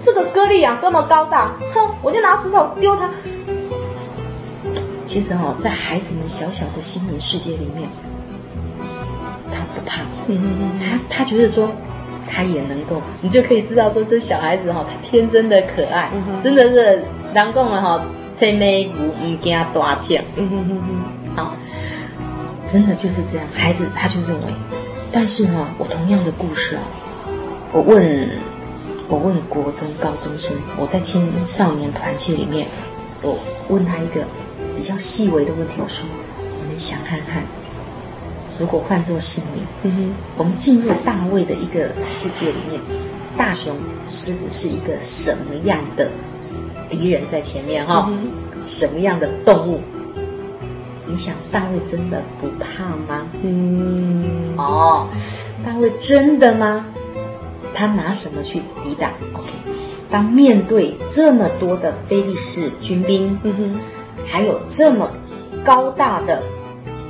[0.03, 3.09] 这个歌利亚这么高大，哼，我就拿石头丢他。”
[5.07, 7.89] 其实哈、哦，在孩子们小小的心灵世界里面，
[9.53, 11.69] 他不怕，嗯嗯嗯，他他觉得说，
[12.27, 17.03] 他也能够，你就可以知道说，这小孩子哈、哦，他天真的可爱，嗯、真的是人
[17.35, 18.03] 讲的哈，
[18.33, 20.83] 青梅竹马不惊大枪，嗯哼哼
[21.37, 21.57] 哼，啊，
[22.75, 24.53] 真的就是这样，孩子他就认为，
[25.13, 26.83] 但是呢，我同样的故事啊，
[27.73, 28.29] 我问，
[29.07, 32.67] 我问国中高中生，我在青少年团契里面，
[33.23, 34.25] 我问他一个。
[34.77, 36.05] 比较细微的问题，我说：
[36.61, 37.45] 你们想看看，
[38.59, 42.81] 如果换作是你，嗯哼，我们进入大卫的一个世界里面，
[43.39, 43.77] 大熊、
[44.09, 46.09] 狮子是一个什么样的
[46.91, 48.09] 敌人在前面哈？
[48.11, 48.33] 嗯、
[48.67, 49.81] 什么样的动物？
[51.07, 53.27] 你想，大卫真的不怕吗？
[53.43, 55.09] 嗯，哦，
[55.65, 56.87] 大卫真的吗？
[57.75, 59.51] 他拿什么去抵挡？OK，
[60.09, 63.79] 当面对这么多的非利士军兵，嗯哼。
[64.27, 65.11] 还有这么
[65.63, 66.43] 高大的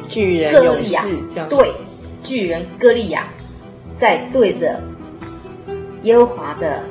[0.08, 1.04] 巨人歌利亚，
[1.48, 1.72] 对，
[2.24, 3.28] 巨人歌利亚
[3.96, 4.80] 在对着
[6.02, 6.82] 耶和华的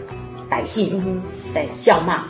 [0.49, 1.22] 百姓
[1.54, 2.24] 在叫骂，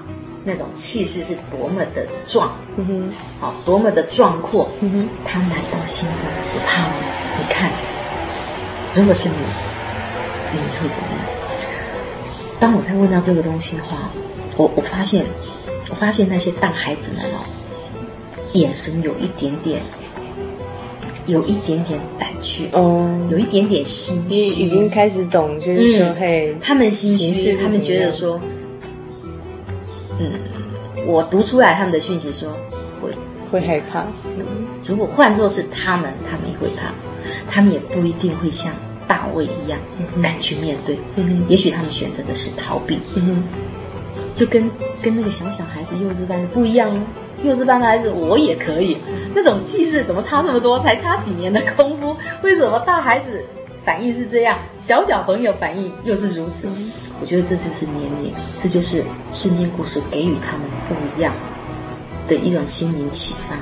[0.44, 6.94] 那种气势是多么的壮，嗯哼好，多么的壮阔，嗯哼他难道心中不怕吗？
[7.40, 7.72] 你看，
[8.94, 9.36] 如果是你，
[10.52, 11.26] 你会怎么样？
[12.60, 14.10] 当我在问到这个东西的话，
[14.58, 15.26] 我我发现，
[15.90, 17.40] 我发现那些大孩子们哦。
[18.54, 19.82] 眼神有一点点，
[21.26, 28.40] 有一点点胆怯，哦，有一点点心虚，已经开始懂，就是说，嘿，他们心虚，他们觉得说，
[30.20, 30.32] 嗯，
[31.06, 32.50] 我读出来他们的讯息说，
[33.02, 33.12] 会
[33.52, 34.06] 会害怕。
[34.86, 36.92] 如果换作是他们，他们也会怕，
[37.50, 38.72] 他们也不一定会像
[39.08, 39.80] 大卫一样
[40.22, 40.98] 敢去面对，
[41.48, 43.00] 也许他们选择的是逃避，
[44.36, 44.70] 就跟
[45.02, 47.00] 跟那个小小孩子幼稚班的不一样哦。
[47.44, 48.98] 幼稚班的孩子我也可以，
[49.36, 50.80] 那种气势怎么差那么多？
[50.80, 53.44] 才差几年的功夫，为什么大孩子
[53.84, 56.70] 反应是这样，小小朋友反应又是如此？
[57.24, 59.02] 我觉得这就是年龄，这就是
[59.32, 61.34] 圣经故事给予他们不一样
[62.28, 63.56] 的一种心灵启发，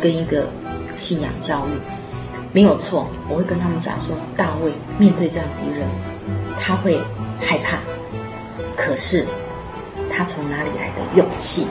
[0.00, 0.46] 跟一个
[0.96, 1.70] 信仰教育。
[2.54, 5.86] 没有错，我会跟他们讲说，大卫面对这样敌人，
[6.58, 6.98] 他会
[7.38, 7.76] 害怕，
[8.74, 9.26] 可是
[10.10, 11.66] 他从哪里来的勇气？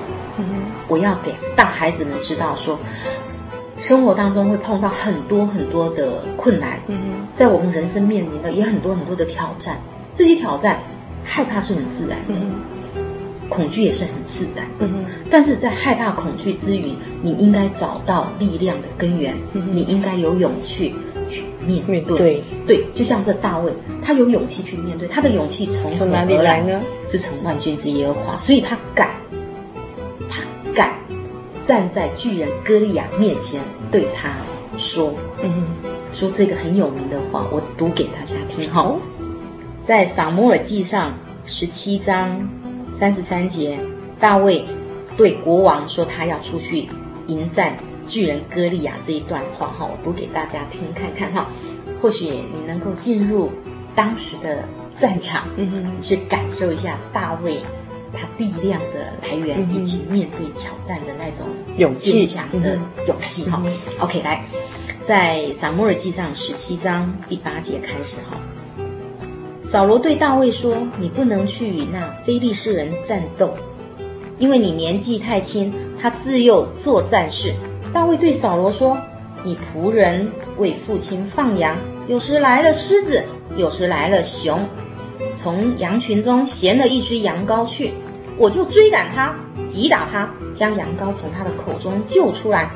[0.88, 2.78] 我要给大孩子们知道说，
[3.80, 6.78] 生活当中会碰到很多很多的困难，
[7.34, 9.80] 在我们人生面临的也很多很多的挑战。
[10.14, 10.80] 这些挑战，
[11.26, 12.34] 害怕是很自然的，
[13.50, 14.88] 恐惧也是很自然的。
[15.30, 20.96] 但是在害怕、恐惧之余，你应该找到力量的根源，你应该有勇气
[21.28, 22.02] 去面对。
[22.02, 26.82] 对，对，就像这大卫，他有勇气去面对，他的勇气从从哪里来呢？
[27.10, 29.10] 就从万军之耶和华，所以他敢。
[30.30, 30.42] 他
[30.74, 30.94] 敢
[31.62, 33.62] 站在巨人歌利亚面前，
[33.92, 34.36] 对他
[34.78, 35.64] 说：“嗯，
[36.12, 38.70] 说这个很有名的话，我读给大家听。
[38.70, 39.00] 好，
[39.86, 41.14] 在撒母耳记上
[41.46, 42.50] 十七章
[42.92, 43.78] 三十三节，
[44.20, 44.66] 大卫
[45.16, 46.90] 对国王说，他要出去
[47.28, 47.78] 迎战
[48.08, 49.68] 巨人歌利亚这一段话。
[49.78, 51.48] 哈，我读给大家听看看哈，
[52.02, 53.52] 或许你能够进入
[53.94, 54.64] 当时的
[54.96, 57.60] 战场，嗯，去感受一下大卫。”
[58.18, 61.46] 他力量的来源，以及面对挑战的那种
[61.78, 63.44] 勇气、坚强的勇气。
[63.50, 63.62] 哈
[64.00, 64.46] ，OK，来，
[65.04, 68.22] 在撒母耳记上十七章第八节开始。
[68.22, 68.38] 哈，
[69.66, 73.52] 扫罗对大卫说：“你不能去与那非利士人战斗，
[74.38, 77.52] 因为你年纪太轻，他自幼做战士。”
[77.92, 78.96] 大卫对扫罗说
[79.44, 81.76] ：“你仆人为父亲放羊，
[82.08, 83.24] 有时来了狮子，
[83.58, 84.60] 有时来了熊，
[85.36, 87.92] 从羊群中衔了一只羊羔去。”
[88.38, 89.34] 我就追赶他，
[89.68, 92.70] 击打他，将羊羔从他的口中救出来。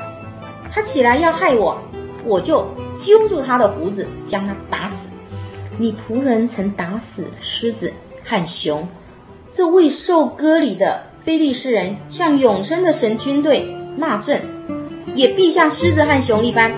[0.72, 1.78] 他起来要害我，
[2.24, 2.66] 我就
[2.96, 4.99] 揪住他的胡子，将他打死。
[5.80, 7.90] 你仆人曾打死狮子
[8.22, 8.86] 和熊，
[9.50, 14.42] 这未受割礼的非利士人向永生的神军队骂阵，
[15.14, 16.70] 也必像狮子和熊一般。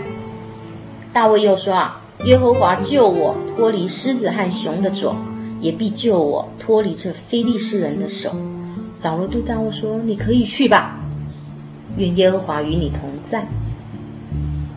[1.12, 5.16] 大卫又说啊，耶和华救我脱离狮子和熊的爪，
[5.60, 8.30] 也必救我脱离这非利士人的手。
[8.94, 11.00] 扫罗对大卫说：“你可以去吧，
[11.96, 13.48] 愿耶和华与你同在。”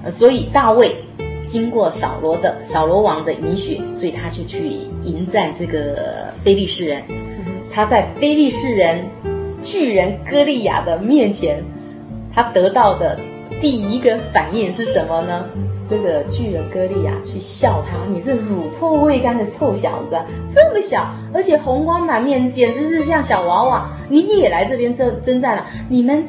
[0.10, 0.96] 所以大卫
[1.46, 4.68] 经过扫罗的扫罗王的允许，所以他就去
[5.04, 7.02] 迎战这个非利士人。
[7.72, 9.06] 他在非利士人
[9.64, 11.64] 巨人歌利亚的面前，
[12.34, 13.20] 他得到的
[13.62, 15.46] 第一个反应是什么呢？
[15.88, 20.18] 这个巨人歌利亚去笑他：“你这乳臭未干的臭小子，
[20.52, 23.88] 这么小，而且红光满面，简直是像小娃娃。
[24.10, 25.66] 你也来这边征征战了？
[25.88, 26.26] 你们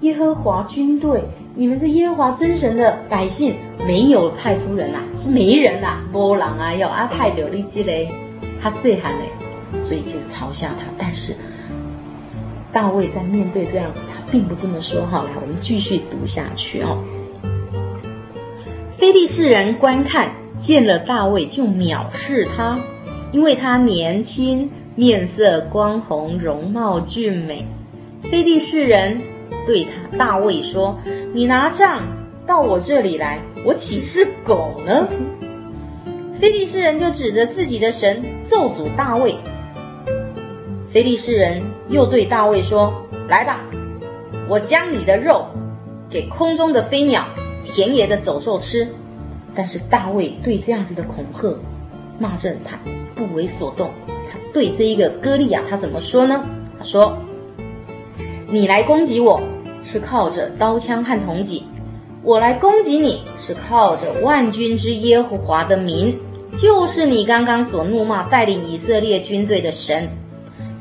[0.00, 1.22] 耶和华军队，
[1.60, 8.08] 你们这耶和华真神的百姓，没有派出人呐，是没人呐，波浪啊，要阿泰德利基雷，
[8.62, 10.86] 他岁寒嘞，所以就嘲笑他。
[10.96, 11.34] 但是
[12.72, 15.04] 大卫在面对这样子，他并不这么说。
[15.06, 17.02] 好，来，我们继续读下去哦。”
[18.96, 20.30] 非利士人观看
[20.60, 22.78] 见了大卫，就藐视他，
[23.32, 27.66] 因为他年轻，面色光红，容貌俊美。
[28.30, 29.20] 非利士人
[29.68, 30.98] 对他大卫说
[31.34, 32.02] ：“你拿杖
[32.46, 35.06] 到我这里来，我岂是狗呢？”
[36.40, 39.36] 非利士人就指着自己的神咒诅大卫。
[40.90, 42.94] 非利士人又对大卫说
[43.28, 43.60] ：“来吧，
[44.48, 45.44] 我将你的肉
[46.08, 47.26] 给空中的飞鸟。”
[47.70, 48.88] 田野的走兽吃，
[49.54, 51.54] 但是大卫对这样子的恐吓、
[52.18, 52.78] 骂阵，他
[53.14, 53.90] 不为所动。
[54.06, 56.42] 他对这一个歌利亚，他怎么说呢？
[56.78, 57.18] 他说
[58.48, 59.38] ：“你来攻击我
[59.90, 61.64] 是靠着刀枪和铜戟，
[62.22, 66.14] 我来攻击你是靠着万军之耶和华的名，
[66.56, 70.08] 就是你刚刚所怒骂带领以色列军队的神。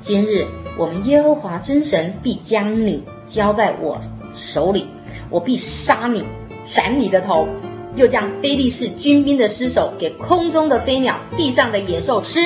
[0.01, 0.45] 今日
[0.77, 3.99] 我们耶和华真神必将你交在我
[4.33, 4.85] 手里，
[5.29, 6.23] 我必杀你。”
[6.69, 7.47] 斩你的头，
[7.95, 12.41] 又将非利士军兵的尸首给空中的飞鸟、地上的野兽吃，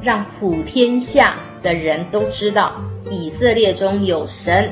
[0.00, 4.70] 让普天下的人都知道以色列中有神，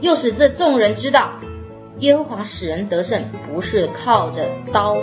[0.00, 1.30] 又使这众人知道
[2.00, 4.96] 耶和华使人得胜，不是靠着刀，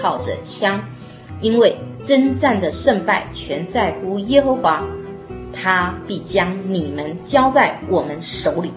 [0.00, 0.82] 靠着枪，
[1.40, 4.84] 因为征战的胜败全在乎耶和华，
[5.52, 8.72] 他必将你们交在我们手里。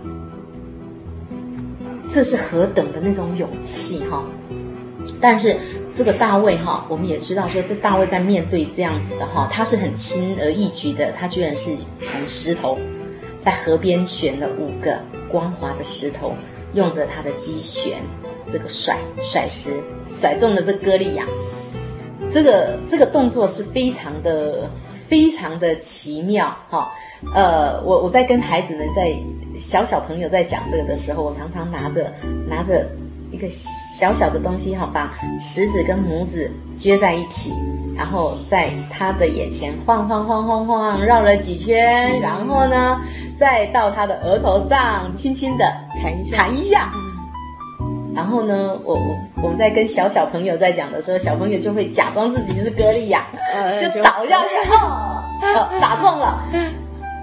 [2.10, 4.26] 这是何等的那种勇气哈！
[5.22, 5.56] 但是
[5.96, 11.72] 这个大卫哈，我们也知道说，这大卫在面对这样子的哈，他是很轻而易举的，他居然是
[12.02, 12.78] 从石头
[13.44, 16.34] 在河边选了五个光滑的石头，
[16.74, 17.98] 用着他的机旋，
[18.52, 19.72] 这个甩甩石，
[20.12, 21.26] 甩中了这歌利亚。
[22.30, 24.70] 这个这个动作是非常的
[25.10, 26.90] 非常的奇妙哈、
[27.36, 29.14] 呃，我我在跟孩子们在
[29.60, 32.14] 小小朋友在讲这个的时候，我常常拿着
[32.48, 32.88] 拿着
[33.32, 37.52] 一个小小的东西哈，把食指跟拇指撅在一起，
[37.98, 43.02] 然后在他的眼前晃晃晃晃晃绕了几圈，然后呢，
[43.42, 45.66] 再到他的额头上轻轻的
[46.00, 46.92] 弹一下，弹一下。
[48.14, 53.24] 然后呢，我我我们在跟小小朋友在讲的时候，小朋友就会假装自己是歌利亚，
[53.82, 55.24] 就倒下去，哦，
[55.56, 56.44] 哦， 打中了。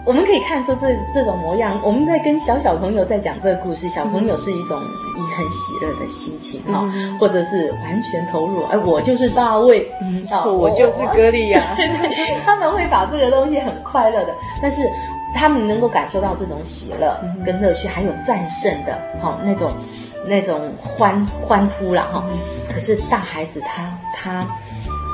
[0.04, 1.78] 我们可以看出这这种模样。
[1.84, 8.64] 我们在跟小小朋友在讲这个故事，小朋友是一种以很喜乐的心情哈，嗯、或者是完全投入。
[8.64, 11.62] 哎，我就是大卫，嗯，哦、我就是歌利亚。
[11.76, 14.82] 对对，他们会把这个东西很快乐的，但是
[15.34, 19.72] 他们能够感受到这种喜乐跟乐趣，还有战胜的哈、哦、那种。
[20.26, 22.22] 那种欢欢呼了哈，
[22.70, 24.44] 可是大孩子他他，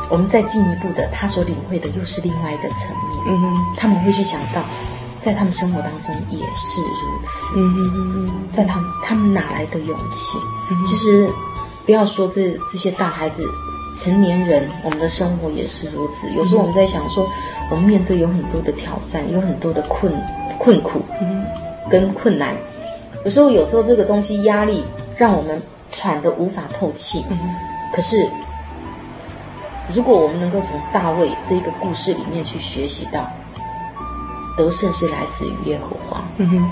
[0.09, 3.25] 我们再进一步的，他所领会的又是另外一个层面。
[3.29, 4.65] 嗯哼，他们会去想到，
[5.21, 7.47] 在他们生活当中也是如此。
[7.55, 10.37] 嗯哼在他们他们哪来的勇气？
[10.73, 11.31] 嗯、其实
[11.87, 13.49] 不要说这这些大孩子，
[13.97, 16.30] 成年人我们的生活也是如此。
[16.32, 17.28] 有时候我们在想说，
[17.70, 20.12] 我们面对有很多的挑战，有很多的困
[20.59, 21.45] 困苦，嗯，
[21.88, 22.55] 跟困难。
[23.24, 24.84] 有时候，有时候这个东西压力
[25.16, 27.24] 让我们喘得无法透气。
[27.30, 27.38] 嗯、
[27.92, 28.28] 可是，
[29.95, 33.30] 如果我们能够从大卫这个故事里面去学习到，
[34.57, 36.70] 得胜是来自于耶和华，嗯、哼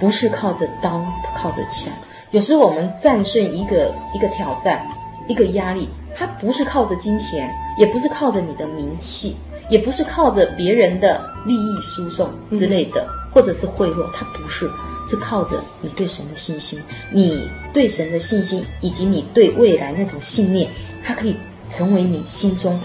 [0.00, 1.04] 不是靠着刀，
[1.36, 1.92] 靠着枪。
[2.30, 4.84] 有时候我们战胜一个一个挑战，
[5.28, 9.36] 一个压力，它不是靠着金钱，也不是靠着你的名气，
[9.68, 14.70] 也不是靠着别人的利益输送之类的，嗯、或者是贿赂，它不是。
[15.08, 20.70] 是靠着你对神的信心，你对神的信心，以及你对未来那种信念，
[21.04, 21.34] 它可以
[21.68, 22.78] 成为你心中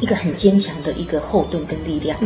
[0.00, 2.16] 一个很坚强的一个后盾跟力量。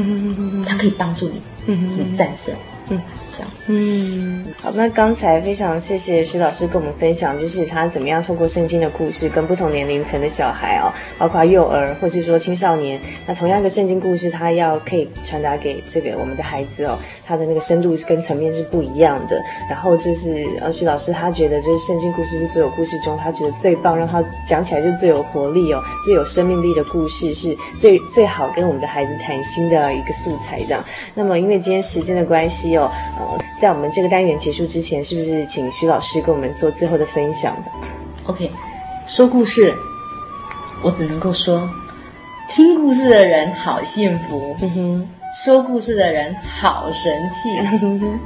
[0.66, 2.52] 它可以帮助你，你战胜。
[2.88, 3.00] 嗯，
[3.38, 3.66] 这样子。
[3.68, 19.40] 嗯，好，那刚才非常谢谢徐老师跟我们分享，就是他怎么样透过圣经的故事，跟不同年龄层的小孩哦，包括幼儿或是说青少年，那同样一个圣经故事，他要可以传达给这个我们的孩子哦，他的那个深度跟层面是不一样的。
[19.70, 30.82] 然后就是呃，徐老师他觉得就是圣经故事是所有故事中他觉得最棒，让他讲起来就最有活力哦，最有生命力的故事，是最最好跟我们的孩子谈心的一个素材这样。
[31.14, 32.90] 那么因为今天时间的关系哦。
[33.18, 33.24] 呃，
[33.60, 37.70] 在我们这个单元结束之前，是不是请徐老师给我们做最后的分享的
[38.26, 38.50] ？OK，
[39.06, 39.74] 说故事，
[40.82, 41.68] 我只能够说，
[42.48, 45.08] 听故事的人好幸福，嗯哼，
[45.44, 47.58] 说故事的人好神气，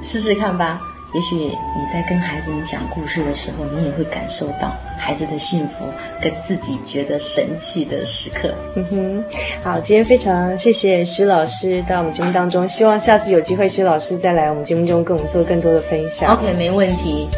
[0.02, 0.80] 试试看吧。
[1.14, 1.52] 也许你
[1.92, 5.84] 在跟孩子们讲故事的时候，你也会感受到孩子的幸福
[6.22, 8.54] 跟自己觉得神奇的时刻。
[8.76, 9.24] 嗯哼，
[9.62, 16.34] 好，今天非常谢谢徐老师到我们节目当中，希望下次有机会徐老师再来我们节目中跟我们做更多的分享。
[16.34, 17.28] OK，没问题。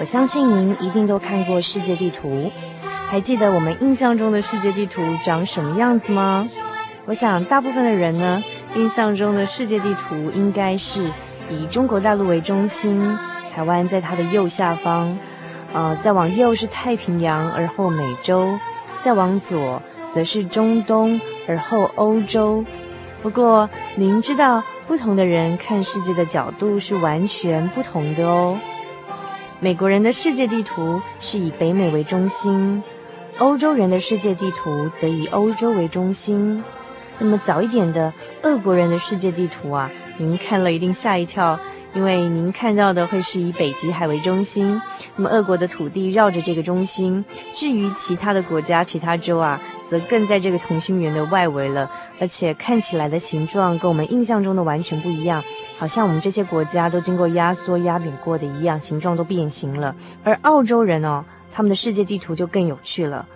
[0.00, 2.50] 我相信您一定都看过世界地图，
[3.08, 6.48] 还记得我们印象中的世界地图长什么样子吗？
[7.06, 8.42] 我想大部分的人呢，
[8.76, 11.10] 印象中的世界地图应该是
[11.50, 13.18] 以中国大陆为中心，
[13.52, 15.18] 台湾在它的右下方，
[15.72, 18.56] 呃，再往右是太平洋，而后美洲，
[19.02, 19.82] 再往左
[20.12, 22.64] 则是中东，而后欧洲。
[23.20, 28.56] 不过，您知道不同的人看世界的角度是完全不同的哦。
[29.60, 32.80] 美国人的世界地图是以北美为中心，
[33.38, 36.62] 欧洲人的世界地图则以欧洲为中心。
[37.18, 38.12] 那么早一点的
[38.44, 41.58] 俄国人的世界地图啊，您看了一定吓一跳，
[41.92, 44.80] 因为您看到的会是以北极海为中心。
[45.16, 49.60] 那么俄国的土地绕着这个中心，至于其他的国家、其他州啊。
[49.88, 55.42] 则更在这个同心圆的外围了，而且看起来的形状跟我们印象中的完全不一样，
[55.78, 59.96] 好像我们这些国家都经过压缩压扁过的一样，形状都变形了。
[60.22, 63.26] 而澳洲人哦，他们的世界地图就更有趣了。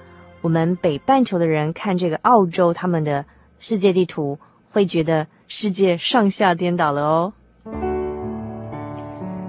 [0.42, 3.24] 我们北半球的人看这个澳洲他们的
[3.58, 4.38] 世界地图，
[4.70, 7.32] 会觉得世界上下颠倒了哦。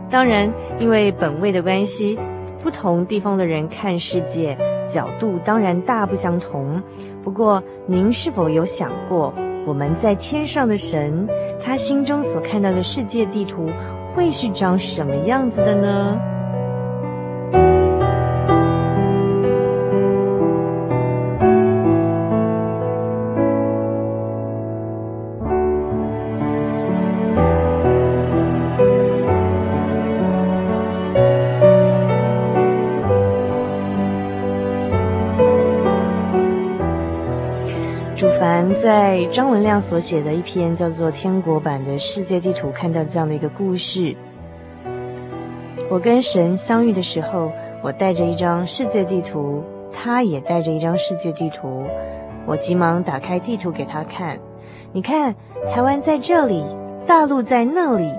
[0.10, 2.18] 当然，因为本位的关系，
[2.62, 4.72] 不同地方的人看世界。
[4.88, 6.81] 角度当然大不相同，
[7.23, 9.34] 不过您是否有想过，
[9.65, 11.27] 我们在天上的神，
[11.63, 13.69] 他心中所看到的世界地图
[14.13, 16.19] 会是长什么样子的呢？
[38.95, 44.15] 在张文亮所写的一篇叫做《天国版的世界地图》，看到这样的一个故事。
[45.89, 51.87] 我跟神相遇的时候，我带着一张世界地图，他也带着一张世界地图。
[52.45, 54.37] 我急忙打开地图给他看，
[54.91, 55.33] 你看，
[55.73, 56.63] 台湾在这里，
[57.07, 58.11] 大陆在那里。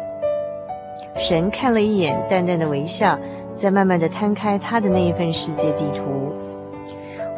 [1.17, 3.17] 神看了一眼，淡淡的微笑，
[3.55, 6.03] 再慢慢的摊开他的那一份世界地图。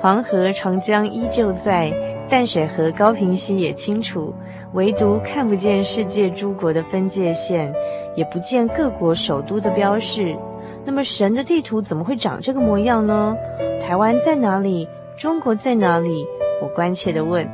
[0.01, 1.93] 黄河、长江依旧在。
[2.29, 4.35] 淡水河、高屏溪也清楚，
[4.73, 7.73] 唯独看不见世界诸国的分界线，
[8.17, 10.37] 也不见各国首都的标示。
[10.85, 13.37] 那么神的地图怎么会长这个模样呢？
[13.81, 14.89] 台湾在哪里？
[15.17, 16.27] 中国在哪里？
[16.61, 17.49] 我关切地问。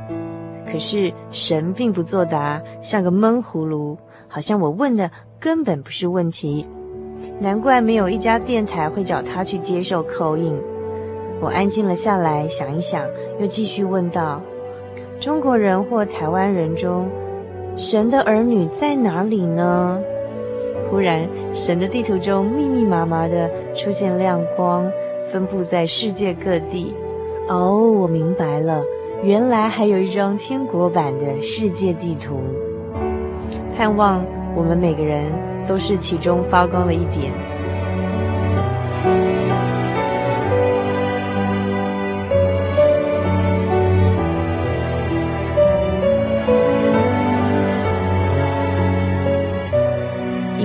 [0.70, 6.66] 可是神并不作答，像个闷葫芦，好像我问的根本不是问题。
[7.38, 10.58] 难怪没有一家电台会找他去接受 call in。
[11.40, 13.06] 我安静了下来，想一想，
[13.38, 14.40] 又继续问道。
[15.22, 17.08] 中国人或台湾人中，
[17.76, 20.02] 神的儿女在哪里呢？
[20.90, 24.90] 忽然，神的地图中密密麻麻的出现亮光，
[25.30, 26.92] 分布在世界各地。
[27.48, 28.82] 哦，我明白了，
[29.22, 32.40] 原来还有一张天国版的世界地图。
[33.76, 34.24] 盼望
[34.56, 35.26] 我们每个人
[35.68, 37.32] 都是其中发光的一点。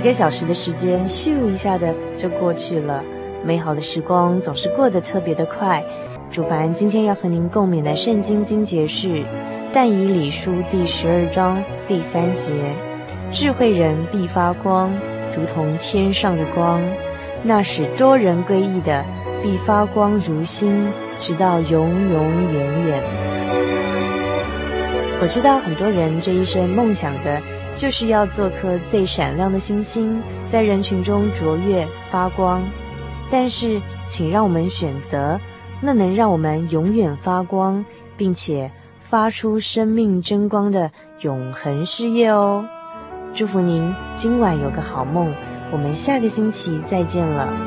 [0.08, 3.04] 一个小时的时间，咻一下的就过去了。
[3.44, 5.84] 美好的时光总是过得特别的快。
[6.32, 9.10] 主凡今天要和您共勉的圣经经节是
[9.74, 12.54] 《但以理书》第十二章第三节
[13.32, 14.94] ：“智慧人必发光，
[15.36, 16.80] 如同天上的光；
[17.44, 19.04] 那使多人归义的，
[19.44, 20.88] 必发光如星，
[21.20, 23.04] 直到永永远远。”
[25.22, 27.42] 我知道很多人这一生梦想的。
[27.78, 32.62] 就是要做颗最闪亮的星星，在人群中卓越发光。
[33.30, 35.40] 但是，请让我们选择
[35.80, 37.86] 那能让我们永远发光，
[38.18, 42.66] 并且发出生命真光的永恒事业哦。
[43.34, 45.32] 祝福您今晚有个好梦，
[45.72, 47.67] 我们下个星期再见了。